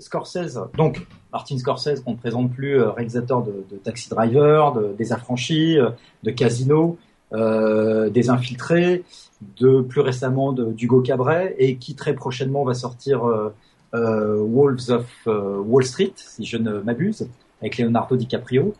Scorsese, 0.00 0.58
donc 0.76 1.06
Martin 1.32 1.58
Scorsese, 1.58 2.00
qu'on 2.00 2.12
ne 2.12 2.16
présente 2.16 2.52
plus, 2.52 2.80
euh, 2.80 2.90
réalisateur 2.90 3.42
de, 3.42 3.76
Taxi 3.82 4.08
Driver, 4.08 4.72
de, 4.72 4.94
des 4.96 5.12
Affranchis, 5.12 5.78
euh, 5.78 5.90
de 6.22 6.30
Casino, 6.30 6.98
euh, 7.32 8.10
des 8.10 8.30
Infiltrés, 8.30 9.04
de 9.60 9.80
plus 9.80 10.00
récemment 10.00 10.52
d'Hugo 10.52 11.00
Cabret, 11.00 11.54
et 11.58 11.76
qui 11.76 11.94
très 11.94 12.14
prochainement 12.14 12.64
va 12.64 12.74
sortir 12.74 13.26
euh, 13.26 13.54
euh 13.94 14.36
Wolves 14.38 14.90
of 14.90 15.06
Wall 15.26 15.84
Street, 15.84 16.12
si 16.16 16.44
je 16.44 16.56
ne 16.56 16.80
m'abuse, 16.80 17.28
avec 17.60 17.78
Leonardo 17.78 18.16
DiCaprio. 18.16 18.74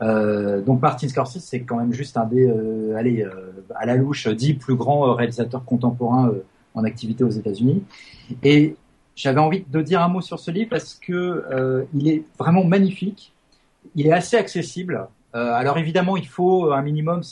donc 0.00 0.80
Martin 0.80 1.08
Scorsese, 1.08 1.40
c'est 1.40 1.60
quand 1.60 1.76
même 1.76 1.92
juste 1.92 2.16
un 2.16 2.26
des, 2.26 2.48
allez, 2.94 3.26
à 3.74 3.86
la 3.86 3.96
louche, 3.96 4.28
dix 4.28 4.54
plus 4.54 4.74
grands 4.74 5.14
réalisateurs 5.14 5.64
contemporains 5.64 6.32
en 6.74 6.84
activité 6.84 7.24
aux 7.24 7.30
États-Unis. 7.30 7.82
Et 8.42 8.76
j'avais 9.18 9.40
envie 9.40 9.64
de 9.68 9.82
dire 9.82 10.00
un 10.00 10.08
mot 10.08 10.20
sur 10.20 10.38
ce 10.38 10.52
livre 10.52 10.70
parce 10.70 10.94
que 10.94 11.12
euh, 11.50 11.82
il 11.92 12.08
est 12.08 12.22
vraiment 12.38 12.62
magnifique. 12.62 13.32
Il 13.96 14.06
est 14.06 14.12
assez 14.12 14.36
accessible. 14.36 15.08
Euh, 15.34 15.52
alors 15.52 15.76
évidemment, 15.76 16.16
il 16.16 16.26
faut 16.26 16.72
un 16.72 16.82
minimum 16.82 17.22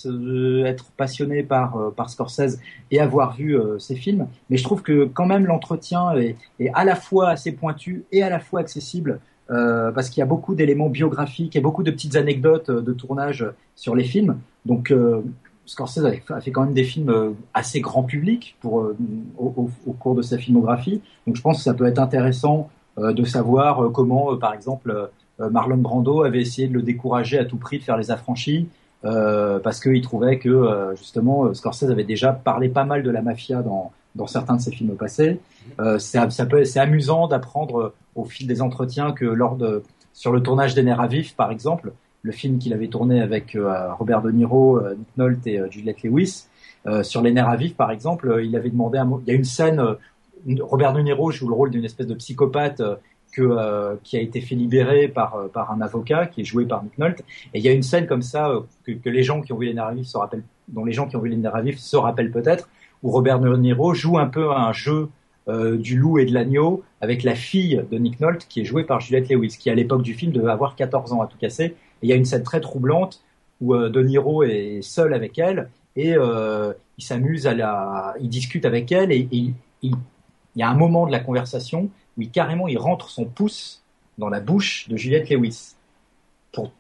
être 0.66 0.86
passionné 0.96 1.44
par 1.44 1.76
euh, 1.76 1.90
par 1.90 2.10
Scorsese 2.10 2.58
et 2.90 2.98
avoir 2.98 3.36
vu 3.36 3.56
ses 3.78 3.94
films. 3.94 4.26
Mais 4.50 4.56
je 4.56 4.64
trouve 4.64 4.82
que 4.82 5.04
quand 5.04 5.26
même 5.26 5.46
l'entretien 5.46 6.12
est, 6.16 6.36
est, 6.58 6.70
à 6.74 6.84
la 6.84 6.96
fois 6.96 7.30
assez 7.30 7.52
pointu 7.52 8.04
et 8.10 8.22
à 8.24 8.30
la 8.30 8.40
fois 8.40 8.60
accessible 8.60 9.20
parce 9.48 10.10
qu'il 10.10 10.18
y 10.18 10.22
a 10.24 10.26
beaucoup 10.26 10.56
d'éléments 10.56 10.88
biographiques 10.88 11.54
et 11.54 11.60
beaucoup 11.60 11.84
de 11.84 11.92
petites 11.92 12.16
anecdotes 12.16 12.68
de 12.68 12.92
tournage 12.92 13.46
sur 13.76 13.94
les 13.94 14.02
films. 14.02 14.40
Donc 14.64 14.92
Scorsese 15.66 16.04
a 16.04 16.40
fait 16.40 16.50
quand 16.50 16.64
même 16.64 16.74
des 16.74 16.84
films 16.84 17.10
euh, 17.10 17.30
assez 17.54 17.80
grand 17.80 18.02
public 18.02 18.56
pour, 18.60 18.80
euh, 18.80 18.96
au, 19.38 19.68
au, 19.86 19.92
cours 19.92 20.14
de 20.14 20.22
sa 20.22 20.38
filmographie. 20.38 21.02
Donc 21.26 21.36
je 21.36 21.42
pense 21.42 21.58
que 21.58 21.62
ça 21.62 21.74
peut 21.74 21.86
être 21.86 21.98
intéressant 21.98 22.70
euh, 22.98 23.12
de 23.12 23.24
savoir 23.24 23.90
comment, 23.92 24.36
par 24.36 24.54
exemple, 24.54 25.10
Marlon 25.38 25.76
Brando 25.76 26.22
avait 26.22 26.40
essayé 26.40 26.66
de 26.66 26.72
le 26.72 26.82
décourager 26.82 27.38
à 27.38 27.44
tout 27.44 27.58
prix 27.58 27.78
de 27.78 27.84
faire 27.84 27.98
les 27.98 28.10
affranchis. 28.10 28.68
Euh, 29.04 29.60
parce 29.60 29.78
qu'il 29.78 30.00
trouvait 30.00 30.38
que 30.38 30.94
justement 30.96 31.52
Scorsese 31.52 31.90
avait 31.90 32.04
déjà 32.04 32.32
parlé 32.32 32.68
pas 32.68 32.84
mal 32.84 33.02
de 33.02 33.10
la 33.10 33.20
mafia 33.20 33.62
dans, 33.62 33.92
dans 34.16 34.26
certains 34.26 34.56
de 34.56 34.60
ses 34.60 34.72
films 34.72 34.96
passés. 34.96 35.38
Euh, 35.78 35.98
c'est, 35.98 36.30
ça 36.30 36.46
peut, 36.46 36.64
c'est 36.64 36.80
amusant 36.80 37.28
d'apprendre 37.28 37.92
au 38.14 38.24
fil 38.24 38.46
des 38.46 38.62
entretiens 38.62 39.12
que 39.12 39.24
lors 39.24 39.56
de 39.56 39.82
sur 40.12 40.32
le 40.32 40.42
tournage 40.42 40.74
des 40.74 40.82
Nerfs 40.82 41.00
à 41.00 41.06
vif, 41.06 41.36
par 41.36 41.50
exemple, 41.50 41.92
le 42.26 42.32
film 42.32 42.58
qu'il 42.58 42.74
avait 42.74 42.88
tourné 42.88 43.22
avec 43.22 43.54
euh, 43.54 43.94
Robert 43.94 44.20
De 44.20 44.30
Niro, 44.32 44.78
euh, 44.78 44.96
Nick 44.96 45.16
Nolte 45.16 45.46
et 45.46 45.60
euh, 45.60 45.70
Juliette 45.70 46.02
Lewis. 46.02 46.46
sur 47.02 47.22
Les 47.22 47.32
Nerfs 47.32 47.48
à 47.48 47.56
vif, 47.56 47.74
par 47.74 47.90
exemple, 47.90 48.40
il 48.44 48.54
avait 48.56 48.70
demandé 48.70 48.98
un 48.98 49.08
Il 49.26 49.28
y 49.28 49.30
a 49.30 49.34
une 49.34 49.44
scène, 49.44 49.82
Robert 50.60 50.92
De 50.92 51.00
Niro 51.00 51.30
joue 51.30 51.48
le 51.48 51.54
rôle 51.54 51.70
d'une 51.70 51.84
espèce 51.84 52.06
de 52.06 52.14
psychopathe 52.14 52.82
qui 54.02 54.16
a 54.16 54.20
été 54.20 54.40
fait 54.40 54.54
libérer 54.54 55.08
par, 55.08 55.48
par 55.52 55.70
un 55.72 55.80
avocat 55.82 56.26
qui 56.26 56.40
est 56.40 56.44
joué 56.44 56.64
par 56.64 56.82
Nick 56.84 56.96
Nolte. 56.96 57.22
Et 57.52 57.58
il 57.58 57.64
y 57.64 57.68
a 57.68 57.72
une 57.72 57.82
scène 57.82 58.06
comme 58.06 58.22
ça 58.22 58.50
que, 58.84 58.92
que 58.92 59.10
les 59.10 59.24
gens 59.24 59.42
qui 59.42 59.52
ont 59.52 59.58
vu 59.58 59.66
les 59.66 59.76
vif 59.94 60.06
se 60.06 60.16
rappellent, 60.16 60.44
dont 60.68 60.84
les 60.84 60.92
gens 60.92 61.06
qui 61.06 61.16
ont 61.16 61.20
vu 61.20 61.28
les 61.28 61.62
vif 61.62 61.78
se 61.78 61.96
rappellent 61.96 62.30
peut-être, 62.30 62.68
où 63.02 63.10
Robert 63.10 63.40
De 63.40 63.54
Niro 63.56 63.92
joue 63.92 64.16
un 64.18 64.28
peu 64.28 64.52
un 64.52 64.72
jeu 64.72 65.08
du 65.48 65.96
loup 65.96 66.18
et 66.18 66.24
de 66.24 66.32
l'agneau 66.32 66.84
avec 67.00 67.24
la 67.24 67.34
fille 67.34 67.82
de 67.90 67.98
Nick 67.98 68.20
Nolte 68.20 68.46
qui 68.48 68.60
est 68.60 68.64
jouée 68.64 68.84
par 68.84 69.00
Juliette 69.00 69.28
Lewis, 69.28 69.56
qui 69.58 69.70
à 69.70 69.74
l'époque 69.74 70.02
du 70.02 70.14
film 70.14 70.30
devait 70.32 70.52
avoir 70.52 70.76
14 70.76 71.12
ans 71.12 71.20
à 71.20 71.26
tout 71.26 71.38
casser 71.38 71.74
il 72.02 72.08
y 72.08 72.12
a 72.12 72.16
une 72.16 72.24
scène 72.24 72.42
très 72.42 72.60
troublante 72.60 73.22
où 73.60 73.74
euh, 73.74 73.88
De 73.88 74.02
Niro 74.02 74.42
est 74.42 74.82
seul 74.82 75.14
avec 75.14 75.38
elle 75.38 75.70
et 75.96 76.14
euh, 76.14 76.72
il 76.98 77.04
s'amuse 77.04 77.46
à 77.46 77.54
la, 77.54 78.14
il 78.20 78.28
discute 78.28 78.64
avec 78.64 78.92
elle 78.92 79.12
et, 79.12 79.28
il, 79.32 79.54
y 80.56 80.62
a 80.62 80.70
un 80.70 80.74
moment 80.74 81.06
de 81.06 81.12
la 81.12 81.20
conversation 81.20 81.90
où 82.16 82.22
carrément 82.32 82.66
il 82.66 82.78
rentre 82.78 83.10
son 83.10 83.26
pouce 83.26 83.82
dans 84.16 84.30
la 84.30 84.40
bouche 84.40 84.88
de 84.88 84.96
Juliette 84.96 85.28
Lewis 85.28 85.74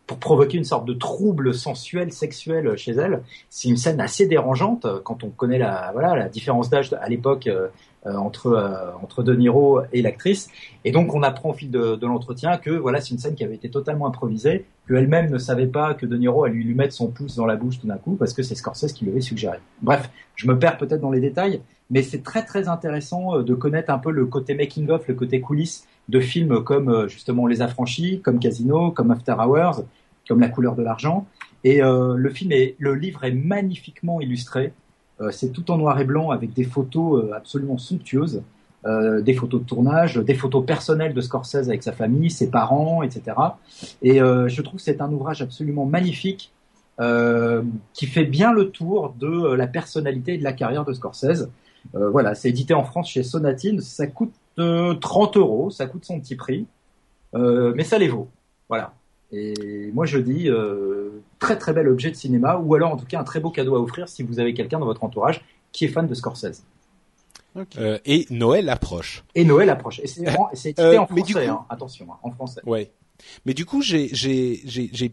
pour, 0.06 0.18
provoquer 0.18 0.56
une 0.56 0.64
sorte 0.64 0.86
de 0.86 0.94
trouble 0.94 1.54
sensuel, 1.54 2.12
sexuel 2.12 2.76
chez 2.76 2.92
elle. 2.92 3.22
C'est 3.50 3.68
une 3.68 3.76
scène 3.76 4.00
assez 4.00 4.26
dérangeante 4.26 4.86
quand 5.04 5.22
on 5.24 5.30
connaît 5.30 5.58
la, 5.58 6.28
différence 6.32 6.70
d'âge 6.70 6.92
à 6.92 7.08
l'époque 7.08 7.46
euh, 7.46 7.68
euh, 8.06 8.14
entre 8.14 8.46
euh, 8.48 8.92
entre 9.02 9.24
De 9.24 9.34
Niro 9.34 9.80
et 9.92 10.00
l'actrice. 10.00 10.48
Et 10.84 10.92
donc 10.92 11.12
on 11.14 11.22
apprend 11.24 11.50
au 11.50 11.52
fil 11.54 11.70
de, 11.70 11.98
l'entretien 12.06 12.56
que 12.56 12.70
voilà 12.70 13.00
c'est 13.00 13.10
une 13.10 13.18
scène 13.18 13.34
qui 13.34 13.42
avait 13.42 13.56
été 13.56 13.68
totalement 13.68 14.06
improvisée, 14.06 14.64
qu'elle-même 14.86 15.28
ne 15.28 15.38
savait 15.38 15.66
pas 15.66 15.94
que 15.94 16.06
De 16.06 16.16
Niro 16.16 16.44
allait 16.44 16.54
lui 16.54 16.74
mettre 16.74 16.94
son 16.94 17.08
pouce 17.08 17.34
dans 17.34 17.46
la 17.46 17.56
bouche 17.56 17.80
tout 17.80 17.88
d'un 17.88 17.96
coup 17.96 18.14
parce 18.14 18.32
que 18.32 18.42
c'est 18.42 18.54
Scorsese 18.54 18.92
qui 18.92 19.04
lui 19.04 19.10
avait 19.10 19.20
suggéré. 19.20 19.58
Bref, 19.82 20.08
je 20.36 20.46
me 20.46 20.56
perds 20.56 20.78
peut-être 20.78 21.00
dans 21.00 21.10
les 21.10 21.20
détails, 21.20 21.60
mais 21.90 22.02
c'est 22.02 22.22
très 22.22 22.44
très 22.44 22.68
intéressant 22.68 23.38
euh, 23.38 23.42
de 23.42 23.54
connaître 23.54 23.90
un 23.90 23.98
peu 23.98 24.12
le 24.12 24.26
côté 24.26 24.54
making 24.54 24.88
of, 24.90 25.08
le 25.08 25.14
côté 25.14 25.40
coulisses 25.40 25.86
de 26.08 26.20
films 26.20 26.62
comme 26.62 27.08
justement 27.08 27.46
Les 27.46 27.62
Affranchis, 27.62 28.20
comme 28.20 28.38
Casino, 28.38 28.90
comme 28.90 29.10
After 29.10 29.34
Hours, 29.38 29.84
comme 30.28 30.40
La 30.40 30.48
couleur 30.48 30.74
de 30.76 30.82
l'argent. 30.82 31.26
Et 31.64 31.82
euh, 31.82 32.14
le 32.16 32.30
film 32.30 32.52
est, 32.52 32.76
le 32.78 32.94
livre 32.94 33.24
est 33.24 33.32
magnifiquement 33.32 34.20
illustré. 34.20 34.72
Euh, 35.20 35.30
c'est 35.30 35.50
tout 35.50 35.70
en 35.70 35.78
noir 35.78 35.98
et 35.98 36.04
blanc 36.04 36.30
avec 36.30 36.52
des 36.52 36.64
photos 36.64 37.24
euh, 37.24 37.32
absolument 37.32 37.78
somptueuses, 37.78 38.42
euh, 38.84 39.20
des 39.20 39.34
photos 39.34 39.62
de 39.62 39.66
tournage, 39.66 40.16
des 40.16 40.34
photos 40.34 40.64
personnelles 40.64 41.14
de 41.14 41.20
Scorsese 41.20 41.68
avec 41.68 41.82
sa 41.82 41.92
famille, 41.92 42.30
ses 42.30 42.50
parents, 42.50 43.02
etc. 43.02 43.36
Et 44.02 44.18
je 44.18 44.62
trouve 44.62 44.76
que 44.76 44.84
c'est 44.84 45.00
un 45.00 45.10
ouvrage 45.12 45.42
absolument 45.42 45.86
magnifique 45.86 46.52
qui 47.92 48.06
fait 48.06 48.24
bien 48.24 48.52
le 48.52 48.70
tour 48.70 49.14
de 49.18 49.52
la 49.52 49.66
personnalité 49.66 50.34
et 50.34 50.38
de 50.38 50.44
la 50.44 50.52
carrière 50.52 50.84
de 50.84 50.92
Scorsese. 50.92 51.50
voilà, 51.92 52.34
c'est 52.34 52.48
édité 52.48 52.74
en 52.74 52.84
France 52.84 53.10
chez 53.10 53.22
Sonatine, 53.22 53.80
ça 53.80 54.06
coûte 54.06 54.32
30 54.56 55.36
euros, 55.36 55.70
ça 55.70 55.86
coûte 55.86 56.04
son 56.04 56.20
petit 56.20 56.36
prix, 56.36 56.66
mais 57.34 57.84
ça 57.84 57.98
les 57.98 58.08
vaut. 58.08 58.28
Voilà. 58.68 58.94
Et 59.32 59.90
moi 59.92 60.06
je 60.06 60.18
dis 60.18 60.48
très 61.38 61.58
très 61.58 61.72
bel 61.72 61.88
objet 61.88 62.10
de 62.10 62.16
cinéma, 62.16 62.56
ou 62.56 62.74
alors 62.74 62.92
en 62.92 62.96
tout 62.96 63.06
cas 63.06 63.20
un 63.20 63.24
très 63.24 63.40
beau 63.40 63.50
cadeau 63.50 63.76
à 63.76 63.80
offrir 63.80 64.08
si 64.08 64.22
vous 64.22 64.40
avez 64.40 64.54
quelqu'un 64.54 64.78
dans 64.78 64.86
votre 64.86 65.04
entourage 65.04 65.42
qui 65.76 65.84
est 65.84 65.88
fan 65.88 66.06
de 66.06 66.14
Scorsese. 66.14 66.64
et 67.74 68.26
Noël 68.30 68.68
approche. 68.70 69.24
Et 69.34 69.44
Noël 69.44 69.68
approche. 69.68 70.00
Et 70.00 70.06
c'est 70.06 70.26
euh, 70.80 70.98
en 70.98 71.06
français, 71.06 71.46
hein. 71.46 71.64
attention, 71.68 72.06
hein, 72.10 72.16
en 72.22 72.30
français. 72.30 72.62
Ouais. 72.64 72.90
Mais 73.44 73.54
du 73.54 73.66
coup, 73.66 73.82
j'ai, 73.82 74.08
j'ai, 74.12 74.62
j'ai, 74.64 75.12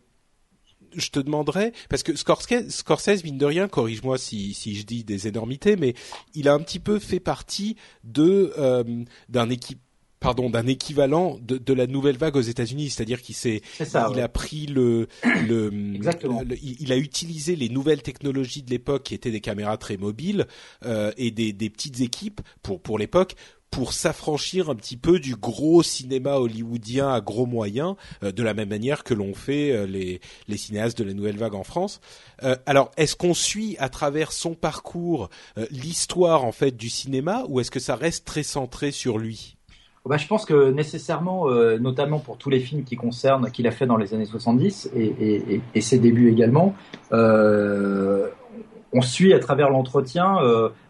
je 0.95 1.09
te 1.09 1.19
demanderais 1.19 1.73
parce 1.89 2.03
que 2.03 2.15
Scorsese, 2.15 2.69
Scorsese 2.69 3.23
mine 3.23 3.37
de 3.37 3.45
rien, 3.45 3.67
corrige-moi 3.67 4.17
si, 4.17 4.53
si 4.53 4.75
je 4.75 4.85
dis 4.85 5.03
des 5.03 5.27
énormités, 5.27 5.75
mais 5.75 5.93
il 6.33 6.47
a 6.47 6.53
un 6.53 6.59
petit 6.59 6.79
peu 6.79 6.99
fait 6.99 7.19
partie 7.19 7.75
de 8.03 8.53
euh, 8.57 8.83
d'un 9.29 9.49
équipe 9.49 9.79
pardon 10.23 10.49
d'un 10.49 10.67
équivalent 10.67 11.37
de, 11.41 11.57
de, 11.57 11.73
la 11.73 11.85
nouvelle 11.85 12.17
vague 12.17 12.37
aux 12.37 12.41
États-Unis, 12.41 12.89
c'est-à-dire 12.89 13.21
qu'il 13.21 13.35
s'est, 13.35 13.61
il 13.81 14.19
a 14.21 14.29
pris 14.29 14.67
le, 14.67 15.07
le, 15.45 15.69
il, 16.63 16.93
a 16.93 16.97
utilisé 16.97 17.57
les 17.57 17.67
nouvelles 17.67 18.01
technologies 18.01 18.63
de 18.63 18.69
l'époque 18.69 19.03
qui 19.03 19.15
étaient 19.15 19.31
des 19.31 19.41
caméras 19.41 19.75
très 19.75 19.97
mobiles 19.97 20.47
euh, 20.85 21.11
et 21.17 21.31
des, 21.31 21.51
des 21.51 21.69
petites 21.69 21.99
équipes 21.99 22.39
pour 22.61 22.81
pour 22.81 22.97
l'époque 22.97 23.35
pour 23.73 23.91
s'affranchir 23.91 24.69
un 24.69 24.75
petit 24.75 24.97
peu 24.97 25.19
du 25.19 25.35
gros 25.35 25.81
cinéma 25.81 26.35
hollywoodien 26.35 27.11
à 27.11 27.21
gros 27.21 27.47
moyens, 27.47 27.95
euh, 28.23 28.31
de 28.31 28.43
la 28.43 28.53
même 28.53 28.69
manière 28.69 29.03
que 29.03 29.15
l'ont 29.15 29.33
fait 29.33 29.71
euh, 29.71 29.87
les, 29.87 30.21
cinéastes 30.57 30.99
de 30.99 31.03
la 31.03 31.13
nouvelle 31.13 31.37
vague 31.37 31.55
en 31.55 31.63
France. 31.63 31.99
Euh, 32.43 32.55
alors, 32.67 32.91
est-ce 32.97 33.15
qu'on 33.15 33.33
suit 33.33 33.75
à 33.79 33.89
travers 33.89 34.31
son 34.31 34.53
parcours 34.53 35.29
l'histoire 35.71 36.45
en 36.45 36.51
fait 36.51 36.77
du 36.77 36.89
cinéma, 36.89 37.45
ou 37.49 37.59
est-ce 37.59 37.71
que 37.71 37.79
ça 37.79 37.95
reste 37.95 38.25
très 38.25 38.43
centré 38.43 38.91
sur 38.91 39.17
lui? 39.17 39.57
Bah, 40.05 40.17
je 40.17 40.27
pense 40.27 40.45
que 40.45 40.69
nécessairement, 40.69 41.49
notamment 41.79 42.19
pour 42.19 42.37
tous 42.37 42.49
les 42.49 42.59
films 42.59 42.83
qui 42.83 42.95
concernent 42.95 43.49
qu'il 43.49 43.65
a 43.67 43.71
fait 43.71 43.87
dans 43.87 43.97
les 43.97 44.13
années 44.13 44.25
70 44.25 44.91
et, 44.95 45.81
ses 45.81 45.97
débuts 45.97 46.29
également, 46.31 46.75
on 47.11 49.01
suit 49.01 49.33
à 49.33 49.39
travers 49.39 49.69
l'entretien 49.69 50.37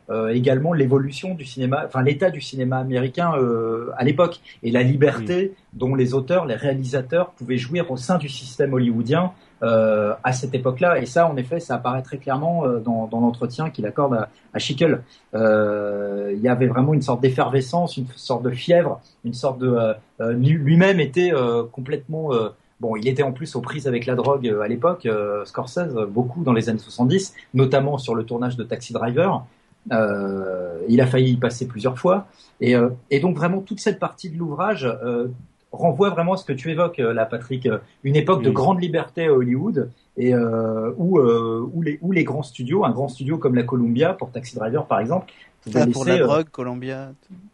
également 0.09 0.73
l'évolution 0.73 1.33
du 1.33 1.45
cinéma, 1.45 1.83
enfin 1.85 2.01
l'état 2.01 2.29
du 2.29 2.41
cinéma 2.41 2.77
américain 2.77 3.33
euh, 3.37 3.91
à 3.97 4.03
l'époque 4.03 4.41
et 4.61 4.71
la 4.71 4.83
liberté 4.83 5.53
dont 5.73 5.95
les 5.95 6.13
auteurs, 6.13 6.45
les 6.45 6.55
réalisateurs 6.55 7.31
pouvaient 7.31 7.57
jouir 7.57 7.89
au 7.91 7.97
sein 7.97 8.17
du 8.17 8.29
système 8.29 8.73
hollywoodien 8.73 9.31
euh, 9.63 10.13
à 10.23 10.33
cette 10.33 10.53
époque-là. 10.53 10.99
Et 10.99 11.05
ça, 11.05 11.27
en 11.27 11.37
effet, 11.37 11.59
ça 11.59 11.75
apparaît 11.75 12.01
très 12.01 12.17
clairement 12.17 12.67
dans, 12.79 13.07
dans 13.07 13.21
l'entretien 13.21 13.69
qu'il 13.69 13.85
accorde 13.85 14.13
à, 14.13 14.29
à 14.53 14.59
Schickel. 14.59 15.01
il 15.33 16.39
y 16.41 16.47
avait 16.47 16.67
vraiment 16.67 16.93
une 16.93 17.01
sorte 17.01 17.21
d'effervescence, 17.21 17.97
une 17.97 18.07
sorte 18.15 18.43
de 18.43 18.51
fièvre, 18.51 19.01
une 19.23 19.33
sorte 19.33 19.59
de 19.59 19.95
lui-même 20.19 20.99
était 20.99 21.31
complètement 21.71 22.31
Bon, 22.79 22.97
il 22.97 23.07
était 23.07 23.23
en 23.23 23.31
plus 23.31 23.55
aux 23.55 23.61
prises 23.61 23.87
avec 23.87 24.05
la 24.05 24.15
drogue 24.15 24.53
à 24.61 24.67
l'époque, 24.67 25.07
Scorsese, 25.45 25.95
beaucoup 26.09 26.43
dans 26.43 26.51
les 26.51 26.67
années 26.67 26.79
70, 26.79 27.33
notamment 27.53 27.97
sur 27.97 28.13
le 28.13 28.25
tournage 28.25 28.57
de 28.57 28.63
Taxi 28.63 28.91
Driver. 28.91 29.45
Euh, 29.91 30.79
il 30.87 31.01
a 31.01 31.07
failli 31.07 31.31
y 31.31 31.37
passer 31.37 31.67
plusieurs 31.67 31.97
fois. 31.97 32.27
Et, 32.61 32.75
euh, 32.75 32.89
et 33.09 33.19
donc 33.19 33.35
vraiment 33.35 33.61
toute 33.61 33.79
cette 33.79 33.99
partie 33.99 34.29
de 34.29 34.37
l'ouvrage 34.37 34.85
euh, 34.85 35.27
renvoie 35.71 36.09
vraiment 36.09 36.33
à 36.33 36.37
ce 36.37 36.45
que 36.45 36.53
tu 36.53 36.71
évoques 36.71 36.97
là, 36.99 37.25
Patrick, 37.25 37.67
une 38.03 38.15
époque 38.15 38.43
de 38.43 38.51
grande 38.51 38.81
liberté 38.81 39.25
à 39.25 39.33
Hollywood 39.33 39.89
et 40.17 40.35
où, 40.35 41.19
où, 41.19 41.81
les, 41.81 41.97
où 42.01 42.11
les 42.11 42.23
grands 42.23 42.43
studios, 42.43 42.85
un 42.85 42.91
grand 42.91 43.07
studio 43.07 43.39
comme 43.39 43.55
la 43.55 43.63
Columbia 43.63 44.13
pour 44.13 44.29
Taxi 44.29 44.55
Driver 44.55 44.85
par 44.85 44.99
exemple, 44.99 45.33
ah, 45.73 45.87
pour 45.91 46.05
la 46.05 46.19
drogue, 46.19 46.49
Columbia. 46.49 47.11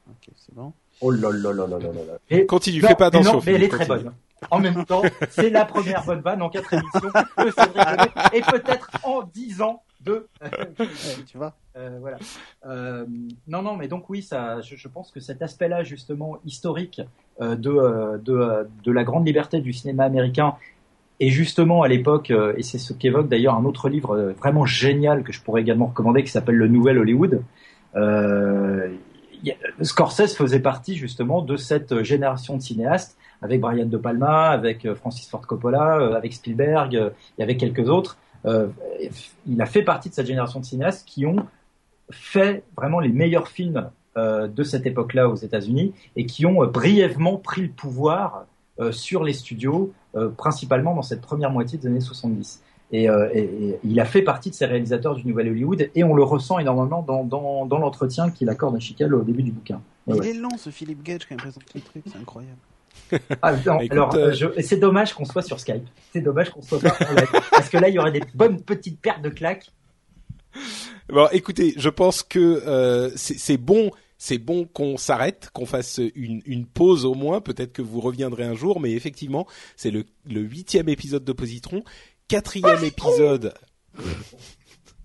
Ok, 0.10 0.34
c'est 0.36 0.54
bon. 0.54 0.74
Oh 1.00 1.12
là 1.12 1.30
là 1.32 1.54
là 1.54 1.66
là 1.66 1.78
là 1.80 1.90
là. 2.30 2.46
Continue, 2.48 2.82
fais 2.82 2.96
pas 2.96 3.06
attention. 3.06 3.40
Mais, 3.46 3.54
mais 3.54 3.54
elle 3.54 3.64
est 3.64 3.70
très 3.70 3.86
bonne. 3.86 4.12
En 4.52 4.60
même 4.60 4.84
temps, 4.86 5.02
c'est 5.30 5.50
la 5.50 5.64
première 5.64 6.04
bonne 6.04 6.20
vanne 6.20 6.42
en 6.42 6.50
quatre 6.50 6.74
émissions 6.74 7.10
et 8.34 8.42
peut-être 8.42 8.90
en 9.04 9.24
dix 9.34 9.62
ans 9.62 9.82
de. 10.02 10.28
tu 11.28 11.38
vois. 11.38 11.56
Euh, 11.76 11.98
voilà. 12.00 12.18
Euh, 12.66 13.06
non, 13.48 13.62
non, 13.62 13.76
mais 13.76 13.88
donc 13.88 14.10
oui, 14.10 14.22
ça, 14.22 14.62
je, 14.62 14.88
pense 14.88 15.12
que 15.12 15.20
cet 15.20 15.42
aspect-là, 15.42 15.84
justement, 15.84 16.38
historique 16.46 17.02
euh, 17.42 17.56
de, 17.56 18.18
de, 18.24 18.68
de 18.84 18.92
la 18.92 19.04
grande 19.04 19.26
liberté 19.26 19.62
du 19.62 19.74
cinéma 19.74 20.04
américain, 20.04 20.56
et 21.20 21.30
justement 21.30 21.84
à 21.84 21.90
l'époque, 21.90 22.32
et 22.32 22.64
c'est 22.64 22.78
ce 22.78 22.94
qu'évoque 22.94 23.28
d'ailleurs 23.28 23.56
un 23.56 23.66
autre 23.66 23.90
livre 23.90 24.34
vraiment 24.40 24.66
génial 24.66 25.24
que 25.24 25.34
je 25.34 25.42
pourrais 25.42 25.60
également 25.62 25.88
recommander, 25.88 26.24
qui 26.24 26.32
s'appelle 26.32 26.56
Le 26.56 26.70
Nouvel 26.70 26.98
Hollywood. 26.98 27.44
Scorsese 29.82 30.34
faisait 30.36 30.62
partie 30.62 30.96
justement 30.96 31.42
de 31.42 31.58
cette 31.58 32.04
génération 32.04 32.56
de 32.56 32.62
cinéastes 32.62 33.18
avec 33.42 33.60
Brian 33.60 33.86
De 33.86 33.98
Palma, 33.98 34.48
avec 34.48 34.94
Francis 34.94 35.30
Ford 35.30 35.46
Coppola, 35.46 36.16
avec 36.16 36.32
Spielberg 36.32 37.12
et 37.38 37.44
avec 37.44 37.58
quelques 37.58 37.90
autres. 37.90 38.18
Il 38.46 39.62
a 39.62 39.66
fait 39.66 39.84
partie 39.84 40.10
de 40.10 40.14
cette 40.14 40.28
génération 40.28 40.60
de 40.60 40.66
cinéastes 40.66 41.08
qui 41.08 41.26
ont 41.26 41.46
fait 42.12 42.64
vraiment 42.76 43.00
les 43.00 43.10
meilleurs 43.10 43.48
films 43.48 43.90
euh, 44.18 44.48
de 44.48 44.64
cette 44.64 44.86
époque-là 44.88 45.30
aux 45.30 45.36
États-Unis 45.36 45.94
et 46.16 46.26
qui 46.26 46.46
ont 46.46 46.64
euh, 46.64 46.66
brièvement 46.68 47.38
pris 47.38 47.62
le 47.62 47.70
pouvoir 47.70 48.46
euh, 48.80 48.92
sur 48.92 49.24
les 49.24 49.34
studios, 49.34 49.94
principalement 50.36 50.96
dans 50.96 51.04
cette 51.04 51.22
première 51.22 51.52
moitié 51.52 51.78
des 51.78 51.88
années 51.88 52.00
70. 52.00 52.64
Et, 52.92 53.08
il 53.84 54.00
a 54.00 54.06
fait 54.06 54.24
partie 54.24 54.50
de 54.50 54.56
ces 54.56 54.66
réalisateurs 54.66 55.14
du 55.14 55.28
Nouvel 55.28 55.50
Hollywood 55.50 55.92
et 55.94 56.04
on 56.04 56.16
le 56.16 56.24
ressent 56.24 56.58
énormément 56.58 57.04
dans, 57.04 57.24
dans, 57.24 57.68
dans 57.68 57.78
l'entretien 57.78 58.32
qu'il 58.32 58.50
accorde 58.50 58.76
à 58.76 58.80
Chical 58.80 59.14
au 59.14 59.22
début 59.22 59.44
du 59.44 59.52
bouquin. 59.52 59.80
Il 60.08 60.26
est 60.26 60.34
lent 60.34 60.58
ce 60.58 60.72
Philippe 60.72 61.04
Gage 61.04 61.28
quand 61.28 61.36
il 61.36 61.38
présente 61.38 61.64
le 61.76 61.82
truc, 61.82 62.04
c'est 62.08 62.18
incroyable. 62.18 62.58
Ah, 63.42 63.54
alors, 63.90 64.16
c'est 64.62 64.78
dommage 64.78 65.14
qu'on 65.14 65.26
soit 65.26 65.42
sur 65.42 65.60
Skype. 65.60 65.88
C'est 66.14 66.22
dommage 66.22 66.50
qu'on 66.50 66.62
soit 66.62 66.80
pas 66.80 66.98
en 67.10 67.14
live. 67.14 67.28
Parce 67.52 67.70
que 67.70 67.78
là, 67.78 67.90
il 67.90 67.96
y 67.96 68.00
aurait 68.00 68.12
des 68.12 68.22
bonnes 68.34 68.62
petites 68.62 69.00
paires 69.00 69.22
de 69.22 69.30
claques. 69.30 69.72
Bon, 71.10 71.28
écoutez, 71.32 71.74
je 71.78 71.90
pense 71.90 72.24
que 72.24 72.40
euh, 72.40 73.10
c'est 73.16 73.58
bon, 73.58 73.92
c'est 74.18 74.38
bon 74.38 74.66
qu'on 74.66 74.98
s'arrête, 74.98 75.50
qu'on 75.54 75.66
fasse 75.66 76.00
une, 76.16 76.42
une, 76.46 76.66
pause 76.66 77.06
au 77.06 77.16
moins. 77.16 77.42
Peut-être 77.42 77.74
que 77.74 77.82
vous 77.82 78.00
reviendrez 78.00 78.44
un 78.44 78.56
jour, 78.56 78.80
mais 78.80 78.92
effectivement, 78.92 79.48
c'est 79.76 79.92
le, 79.92 80.06
le 80.30 80.42
huitième 80.42 80.90
épisode 80.90 81.24
de 81.24 81.34
Positron, 81.34 81.84
quatrième 82.28 82.84
épisode. 82.84 83.54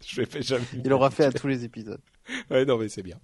je 0.07 0.23
vais 0.23 0.43
jamais. 0.43 0.65
Il 0.85 0.93
aura 0.93 1.11
fait 1.11 1.25
à 1.25 1.33
tous 1.33 1.47
les 1.47 1.65
épisodes. 1.65 2.01
ouais, 2.51 2.65
non, 2.65 2.79
mais 2.79 2.89
c'est 2.89 3.03
bien. 3.03 3.19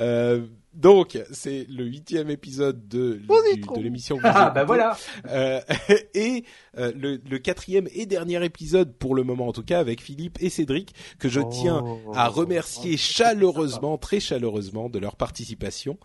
Euh, 0.00 0.46
donc, 0.72 1.18
c'est 1.30 1.66
le 1.68 1.84
huitième 1.84 2.30
épisode 2.30 2.88
de, 2.88 3.20
de 3.26 3.80
l'émission. 3.80 4.18
Ah, 4.24 4.50
bah 4.50 4.64
voilà. 4.64 4.96
Euh, 5.28 5.60
et 6.14 6.44
euh, 6.78 6.92
le, 6.96 7.20
le, 7.28 7.38
quatrième 7.38 7.88
et 7.94 8.06
dernier 8.06 8.42
épisode, 8.44 8.94
pour 8.94 9.14
le 9.14 9.22
moment 9.22 9.48
en 9.48 9.52
tout 9.52 9.62
cas, 9.62 9.78
avec 9.78 10.00
Philippe 10.00 10.38
et 10.40 10.50
Cédric, 10.50 10.94
que 11.18 11.28
je 11.28 11.40
tiens 11.40 11.82
oh. 11.84 12.12
à 12.14 12.28
remercier 12.28 12.96
chaleureusement, 12.96 13.98
très 13.98 14.20
chaleureusement, 14.20 14.88
de 14.88 14.98
leur 14.98 15.16
participation. 15.16 15.98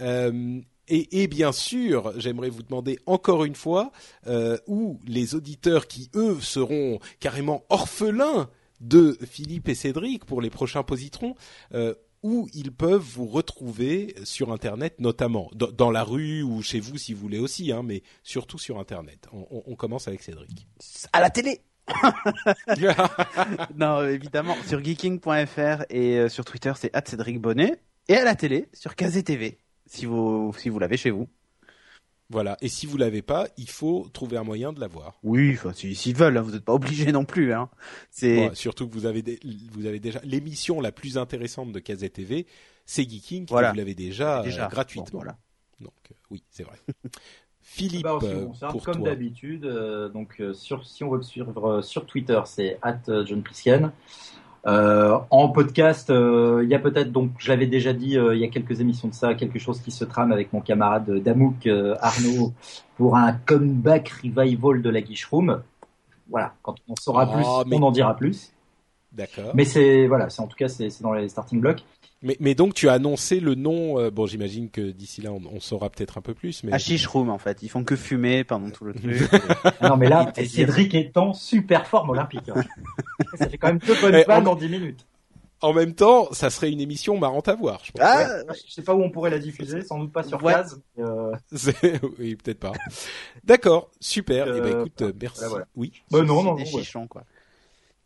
Euh, 0.00 0.60
et, 0.88 1.22
et, 1.22 1.28
bien 1.28 1.52
sûr, 1.52 2.12
j'aimerais 2.18 2.50
vous 2.50 2.62
demander 2.62 2.98
encore 3.06 3.44
une 3.44 3.54
fois 3.54 3.90
euh, 4.26 4.58
où 4.66 5.00
les 5.06 5.34
auditeurs 5.34 5.86
qui 5.86 6.10
eux 6.14 6.38
seront 6.40 6.98
carrément 7.20 7.64
orphelins 7.70 8.50
de 8.80 9.18
Philippe 9.28 9.68
et 9.68 9.74
Cédric 9.74 10.24
pour 10.24 10.40
les 10.40 10.50
prochains 10.50 10.82
positrons, 10.82 11.34
euh, 11.74 11.94
où 12.22 12.48
ils 12.54 12.72
peuvent 12.72 13.02
vous 13.02 13.26
retrouver 13.26 14.14
sur 14.24 14.50
Internet, 14.50 14.98
notamment 14.98 15.50
dans, 15.54 15.90
la 15.90 16.02
rue 16.02 16.42
ou 16.42 16.62
chez 16.62 16.80
vous 16.80 16.96
si 16.96 17.12
vous 17.12 17.20
voulez 17.20 17.38
aussi, 17.38 17.70
hein, 17.70 17.82
mais 17.84 18.02
surtout 18.22 18.58
sur 18.58 18.80
Internet. 18.80 19.28
On, 19.32 19.76
commence 19.76 20.08
avec 20.08 20.22
Cédric. 20.22 20.66
À 21.12 21.20
la 21.20 21.28
télé. 21.28 21.60
non, 23.76 24.06
évidemment, 24.06 24.56
sur 24.66 24.82
geeking.fr 24.82 25.84
et 25.90 26.18
euh, 26.18 26.28
sur 26.30 26.46
Twitter, 26.46 26.72
c'est 26.76 26.90
Cédric 27.06 27.38
Bonnet. 27.40 27.78
Et 28.08 28.16
à 28.16 28.24
la 28.24 28.34
télé, 28.34 28.68
sur 28.72 28.96
KZTV, 28.96 29.58
si 29.86 30.06
vous, 30.06 30.54
si 30.58 30.70
vous 30.70 30.78
l'avez 30.78 30.96
chez 30.96 31.10
vous. 31.10 31.28
Voilà. 32.30 32.56
Et 32.60 32.68
si 32.68 32.86
vous 32.86 32.96
l'avez 32.96 33.22
pas, 33.22 33.48
il 33.56 33.68
faut 33.68 34.08
trouver 34.12 34.36
un 34.36 34.44
moyen 34.44 34.72
de 34.72 34.80
l'avoir. 34.80 35.18
Oui, 35.22 35.52
enfin, 35.54 35.72
s'ils 35.72 36.16
veulent, 36.16 36.36
hein, 36.36 36.42
vous 36.42 36.52
n'êtes 36.52 36.64
pas 36.64 36.72
obligé 36.72 37.12
non 37.12 37.24
plus. 37.24 37.52
Hein. 37.52 37.68
C'est 38.10 38.54
surtout 38.54 38.88
que 38.88 38.94
vous 38.94 39.06
avez 39.06 39.22
vous 39.72 39.86
avez 39.86 40.00
déjà 40.00 40.20
l'émission 40.24 40.80
la 40.80 40.92
plus 40.92 41.18
intéressante 41.18 41.72
de 41.72 41.80
KZTV, 41.80 42.46
c'est 42.86 43.08
Geeking, 43.08 43.46
vous 43.48 43.58
l'avez 43.58 43.94
déjà, 43.94 44.42
déjà. 44.42 44.66
Euh, 44.66 44.68
gratuitement. 44.68 45.06
voilà. 45.12 45.36
Donc 45.80 45.92
euh, 46.10 46.14
oui, 46.30 46.42
c'est 46.50 46.64
vrai. 46.64 46.78
Philippe, 47.60 48.02
bah, 48.02 48.18
pour 48.70 48.84
comme 48.84 49.02
d'habitude, 49.02 49.66
donc 50.12 50.40
sur, 50.52 50.86
si 50.86 51.02
on 51.02 51.10
veut 51.10 51.16
le 51.16 51.22
suivre 51.22 51.80
sur 51.80 52.04
Twitter, 52.04 52.40
c'est 52.44 52.78
@john 53.06 53.42
euh, 54.66 55.18
en 55.30 55.48
podcast, 55.50 56.08
euh, 56.10 56.62
il 56.64 56.70
y 56.70 56.74
a 56.74 56.78
peut-être, 56.78 57.12
donc 57.12 57.32
je 57.38 57.50
l'avais 57.50 57.66
déjà 57.66 57.92
dit 57.92 58.16
euh, 58.16 58.34
il 58.34 58.40
y 58.40 58.44
a 58.44 58.48
quelques 58.48 58.80
émissions 58.80 59.08
de 59.08 59.14
ça, 59.14 59.34
quelque 59.34 59.58
chose 59.58 59.80
qui 59.80 59.90
se 59.90 60.04
trame 60.04 60.32
avec 60.32 60.52
mon 60.52 60.60
camarade 60.60 61.10
Damouk 61.22 61.68
Arnaud 62.00 62.52
pour 62.96 63.16
un 63.16 63.32
comeback 63.32 64.08
revival 64.22 64.80
de 64.80 64.90
la 64.90 65.02
Guiche 65.02 65.26
Room. 65.26 65.62
Voilà, 66.30 66.54
quand 66.62 66.76
on 66.88 66.96
saura 66.96 67.30
plus, 67.30 67.44
oh, 67.46 67.64
on 67.70 67.82
en 67.82 67.90
dira 67.90 68.16
plus. 68.16 68.52
D'accord. 69.12 69.52
Mais 69.54 69.64
c'est 69.64 70.06
voilà, 70.06 70.30
c'est 70.30 70.40
en 70.40 70.46
tout 70.46 70.56
cas 70.56 70.68
c'est 70.68 71.02
dans 71.02 71.12
les 71.12 71.28
starting 71.28 71.60
blocks. 71.60 71.84
Mais, 72.24 72.38
mais, 72.40 72.54
donc 72.54 72.72
tu 72.72 72.88
as 72.88 72.94
annoncé 72.94 73.38
le 73.38 73.54
nom. 73.54 74.00
Euh, 74.00 74.10
bon, 74.10 74.24
j'imagine 74.24 74.70
que 74.70 74.80
d'ici 74.92 75.20
là, 75.20 75.30
on, 75.30 75.60
saura 75.60 75.90
peut-être 75.90 76.16
un 76.16 76.22
peu 76.22 76.32
plus. 76.32 76.64
Mais 76.64 76.72
Hashish 76.72 77.06
Room, 77.06 77.28
en 77.28 77.36
fait, 77.36 77.62
ils 77.62 77.68
font 77.68 77.84
que 77.84 77.96
fumer 77.96 78.44
pendant 78.44 78.70
tout 78.70 78.84
le 78.84 78.94
truc. 78.94 79.28
Ah 79.80 79.90
non, 79.90 79.98
mais 79.98 80.08
là, 80.08 80.32
Cédric 80.34 80.96
en 81.16 81.34
super 81.34 81.86
forme 81.86 82.10
olympique. 82.10 82.48
Hein. 82.48 82.62
ça 83.38 83.48
fait 83.48 83.58
quand 83.58 83.68
même 83.68 83.78
deux 83.78 84.00
bonnes 84.00 84.22
vannes 84.26 84.48
en 84.48 84.54
10 84.54 84.68
minutes. 84.68 85.06
En 85.60 85.72
même 85.72 85.94
temps, 85.94 86.30
ça 86.32 86.50
serait 86.50 86.70
une 86.70 86.80
émission 86.80 87.18
marrante 87.18 87.48
à 87.48 87.54
voir. 87.54 87.80
Je, 87.84 87.92
pense. 87.92 88.02
Ah, 88.04 88.42
je 88.52 88.70
sais 88.70 88.82
pas 88.82 88.94
où 88.94 89.02
on 89.02 89.10
pourrait 89.10 89.30
la 89.30 89.38
diffuser, 89.38 89.80
sans 89.82 89.98
doute 89.98 90.12
pas 90.12 90.22
sur 90.22 90.42
ouais. 90.42 90.54
Euh... 90.98 91.32
Oui, 92.18 92.36
peut-être 92.36 92.60
pas. 92.60 92.72
D'accord, 93.44 93.90
super. 93.98 94.46
Euh, 94.46 94.58
eh 94.58 94.60
ben, 94.60 94.80
écoute, 94.80 95.14
merci. 95.20 95.44
Oui. 95.74 96.02
Bah, 96.10 96.22
non, 96.22 96.42
non, 96.42 96.56
non. 96.56 97.06
quoi. 97.06 97.24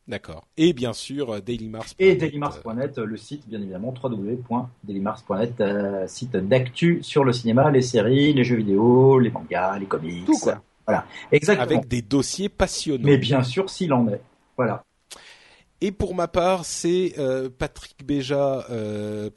D'accord. 0.09 0.47
Et 0.57 0.73
bien 0.73 0.93
sûr, 0.93 1.43
dailymars. 1.43 1.85
Et 1.99 2.15
dailymars.net, 2.15 2.97
le 2.99 3.17
site, 3.17 3.47
bien 3.49 3.61
évidemment, 3.61 3.93
www.dailymars.net, 4.03 5.61
euh, 5.61 6.07
site 6.07 6.37
d'actu 6.37 7.01
sur 7.03 7.25
le 7.25 7.33
cinéma, 7.35 7.71
les 7.71 7.83
séries, 7.83 8.33
les 8.33 8.45
jeux 8.45 8.57
vidéo, 8.57 9.19
les 9.19 9.31
mangas, 9.31 9.79
les 9.79 9.87
comics. 9.87 10.25
Tout 10.25 10.39
quoi. 10.39 10.63
Voilà. 10.87 11.05
Exactement. 11.31 11.65
Avec 11.65 11.89
des 11.89 12.01
dossiers 12.01 12.49
passionnants. 12.49 13.05
Mais 13.05 13.19
bien 13.19 13.43
sûr, 13.43 13.69
s'il 13.69 13.93
en 13.93 14.09
est. 14.09 14.23
Voilà. 14.57 14.85
Et 15.81 15.93
pour 15.93 16.15
ma 16.15 16.27
part, 16.27 16.65
c'est 16.65 17.15
euh, 17.19 17.49
patrickbeja.com. 17.57 18.67
Euh, 18.71 19.31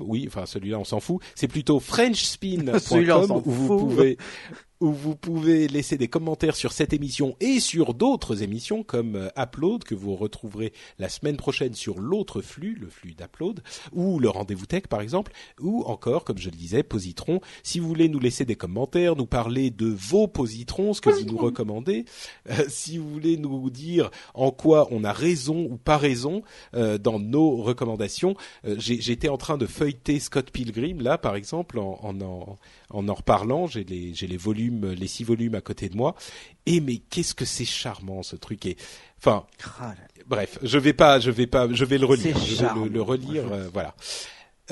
oui, 0.00 0.24
enfin 0.26 0.44
celui-là, 0.44 0.78
on 0.78 0.84
s'en 0.84 1.00
fout. 1.00 1.22
C'est 1.34 1.48
plutôt 1.48 1.80
frenchspin.com 1.80 3.42
où 3.44 3.50
vous 3.50 3.78
pouvez 3.78 4.18
où 4.80 4.92
vous 4.92 5.16
pouvez 5.16 5.68
laisser 5.68 5.96
des 5.96 6.08
commentaires 6.08 6.56
sur 6.56 6.72
cette 6.72 6.92
émission 6.92 7.36
et 7.40 7.60
sur 7.60 7.94
d'autres 7.94 8.42
émissions 8.42 8.82
comme 8.82 9.16
euh, 9.16 9.28
Upload 9.36 9.84
que 9.84 9.94
vous 9.94 10.14
retrouverez 10.16 10.72
la 10.98 11.08
semaine 11.08 11.36
prochaine 11.36 11.74
sur 11.74 11.98
l'autre 11.98 12.42
flux, 12.42 12.76
le 12.78 12.88
flux 12.88 13.14
d'Upload, 13.14 13.62
ou 13.92 14.18
le 14.18 14.28
rendez-vous 14.28 14.66
tech 14.66 14.84
par 14.88 15.00
exemple, 15.00 15.32
ou 15.60 15.82
encore, 15.84 16.24
comme 16.24 16.38
je 16.38 16.50
le 16.50 16.56
disais, 16.56 16.82
Positron. 16.82 17.40
Si 17.62 17.80
vous 17.80 17.88
voulez 17.88 18.08
nous 18.08 18.18
laisser 18.18 18.44
des 18.44 18.56
commentaires, 18.56 19.16
nous 19.16 19.26
parler 19.26 19.70
de 19.70 19.86
vos 19.86 20.28
positrons, 20.28 20.92
ce 20.92 21.00
que 21.00 21.10
vous 21.10 21.24
nous 21.24 21.38
recommandez, 21.38 22.04
euh, 22.50 22.64
si 22.68 22.98
vous 22.98 23.08
voulez 23.10 23.36
nous 23.36 23.70
dire 23.70 24.10
en 24.34 24.50
quoi 24.50 24.88
on 24.90 25.04
a 25.04 25.12
raison 25.12 25.66
ou 25.70 25.76
pas 25.76 25.96
raison 25.96 26.42
euh, 26.74 26.98
dans 26.98 27.18
nos 27.18 27.56
recommandations, 27.56 28.36
j'étais 28.64 29.28
en 29.28 29.36
train 29.36 29.56
de 29.56 29.66
feuilleter 29.66 30.20
Scott 30.20 30.50
Pilgrim 30.50 31.00
là 31.00 31.18
par 31.18 31.36
exemple 31.36 31.78
en 31.78 31.98
en, 32.02 32.20
en, 32.20 32.56
en, 32.90 33.08
en 33.08 33.14
reparlant, 33.14 33.66
j'ai 33.66 33.84
les, 33.84 34.14
j'ai 34.14 34.26
les 34.26 34.36
volumes 34.36 34.65
les 34.70 35.06
six 35.06 35.24
volumes 35.24 35.54
à 35.54 35.60
côté 35.60 35.88
de 35.88 35.96
moi. 35.96 36.14
Et 36.66 36.80
mais 36.80 36.98
qu'est-ce 36.98 37.34
que 37.34 37.44
c'est 37.44 37.64
charmant 37.64 38.22
ce 38.22 38.36
truc 38.36 38.66
et 38.66 38.76
enfin 39.18 39.46
ah 39.80 39.94
bref, 40.26 40.58
je 40.62 40.78
vais 40.78 40.92
pas, 40.92 41.20
je 41.20 41.30
vais 41.30 41.46
pas, 41.46 41.68
je 41.72 41.84
vais 41.84 41.98
le 41.98 42.06
relire, 42.06 42.38
je 42.38 42.54
vais 42.56 42.88
le, 42.88 43.02
relire, 43.02 43.52
euh, 43.52 43.68
voilà. 43.72 43.94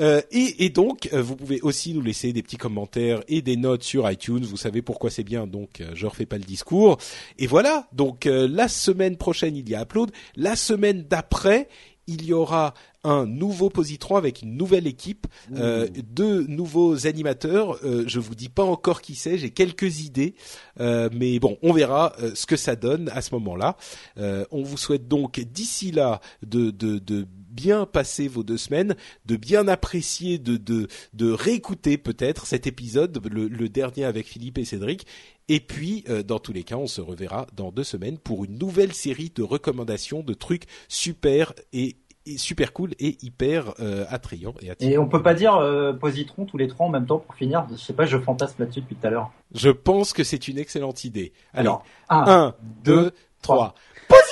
Euh, 0.01 0.21
et, 0.31 0.69
donc, 0.69 1.07
euh, 1.13 1.21
vous 1.21 1.37
pouvez 1.37 1.61
aussi 1.61 1.93
nous 1.93 2.01
laisser 2.01 2.33
des 2.33 2.43
petits 2.43 2.57
commentaires 2.57 3.23
et 3.29 3.41
des 3.41 3.55
notes 3.55 3.83
sur 3.83 4.09
iTunes. 4.11 4.43
Vous 4.43 4.57
savez 4.57 4.81
pourquoi 4.81 5.09
c'est 5.09 5.23
bien, 5.23 5.47
donc 5.47 5.81
je 5.93 6.05
refais 6.05 6.25
pas 6.25 6.37
le 6.37 6.43
discours. 6.43 6.97
Et 7.39 7.47
voilà. 7.47 7.87
Donc 7.93 8.25
la 8.25 8.67
semaine 8.67 9.15
prochaine, 9.15 9.55
il 9.55 9.69
y 9.69 9.73
a 9.73 9.83
Upload. 9.83 10.11
La 10.35 10.57
semaine 10.57 11.03
d'après, 11.03 11.69
il 12.07 12.25
y 12.25 12.33
aura 12.33 12.73
un 13.03 13.25
nouveau 13.25 13.69
positron 13.69 14.15
avec 14.15 14.41
une 14.41 14.57
nouvelle 14.57 14.87
équipe, 14.87 15.27
euh, 15.55 15.87
deux 16.11 16.45
nouveaux 16.47 17.05
animateurs. 17.07 17.79
Euh, 17.83 18.03
je 18.07 18.19
vous 18.19 18.35
dis 18.35 18.49
pas 18.49 18.63
encore 18.63 19.01
qui 19.01 19.15
c'est, 19.15 19.37
j'ai 19.37 19.51
quelques 19.51 20.01
idées, 20.01 20.33
euh, 20.79 21.09
mais 21.13 21.39
bon, 21.39 21.57
on 21.61 21.71
verra 21.71 22.13
euh, 22.19 22.31
ce 22.33 22.45
que 22.45 22.55
ça 22.55 22.75
donne 22.75 23.09
à 23.09 23.21
ce 23.21 23.33
moment-là. 23.35 23.77
on 24.17 24.63
vous 24.63 24.77
souhaite 24.77 25.07
donc 25.07 25.39
d'ici 25.39 25.91
là 25.91 26.19
de, 26.41 26.71
de, 26.71 26.97
de 26.97 27.27
bien 27.55 27.85
passer 27.85 28.27
vos 28.27 28.43
deux 28.43 28.57
semaines, 28.57 28.95
de 29.25 29.35
bien 29.35 29.67
apprécier, 29.67 30.37
de, 30.37 30.57
de, 30.57 30.87
de 31.13 31.31
réécouter 31.31 31.97
peut-être 31.97 32.45
cet 32.45 32.67
épisode, 32.67 33.19
le, 33.31 33.47
le, 33.47 33.69
dernier 33.69 34.05
avec 34.05 34.27
Philippe 34.27 34.57
et 34.57 34.65
Cédric. 34.65 35.05
Et 35.47 35.59
puis, 35.59 36.03
dans 36.25 36.39
tous 36.39 36.53
les 36.53 36.63
cas, 36.63 36.75
on 36.75 36.87
se 36.87 37.01
reverra 37.01 37.45
dans 37.55 37.71
deux 37.71 37.83
semaines 37.83 38.17
pour 38.17 38.45
une 38.45 38.57
nouvelle 38.57 38.93
série 38.93 39.31
de 39.33 39.43
recommandations 39.43 40.23
de 40.23 40.33
trucs 40.33 40.63
super 40.87 41.53
et 41.71 41.97
super 42.37 42.73
cool 42.73 42.91
et 42.99 43.17
hyper 43.21 43.73
euh, 43.79 44.05
attrayant 44.09 44.53
et 44.61 44.71
attirant. 44.71 44.91
Et 44.91 44.97
on 44.97 45.07
peut 45.07 45.21
pas 45.21 45.33
dire 45.33 45.55
euh, 45.55 45.93
positron 45.93 46.45
tous 46.45 46.57
les 46.57 46.67
trois 46.67 46.87
en 46.87 46.89
même 46.89 47.05
temps 47.05 47.19
pour 47.19 47.35
finir. 47.35 47.65
Je 47.71 47.77
sais 47.77 47.93
pas, 47.93 48.05
je 48.05 48.17
fantasme 48.17 48.55
là-dessus 48.59 48.81
depuis 48.81 48.95
tout 48.95 49.07
à 49.07 49.09
l'heure. 49.09 49.31
Je 49.53 49.69
pense 49.69 50.13
que 50.13 50.23
c'est 50.23 50.47
une 50.47 50.57
excellente 50.57 51.03
idée. 51.03 51.33
Alors, 51.53 51.83
1, 52.09 52.55
2, 52.83 53.11
3. 53.41 53.75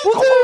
Positron 0.04 0.44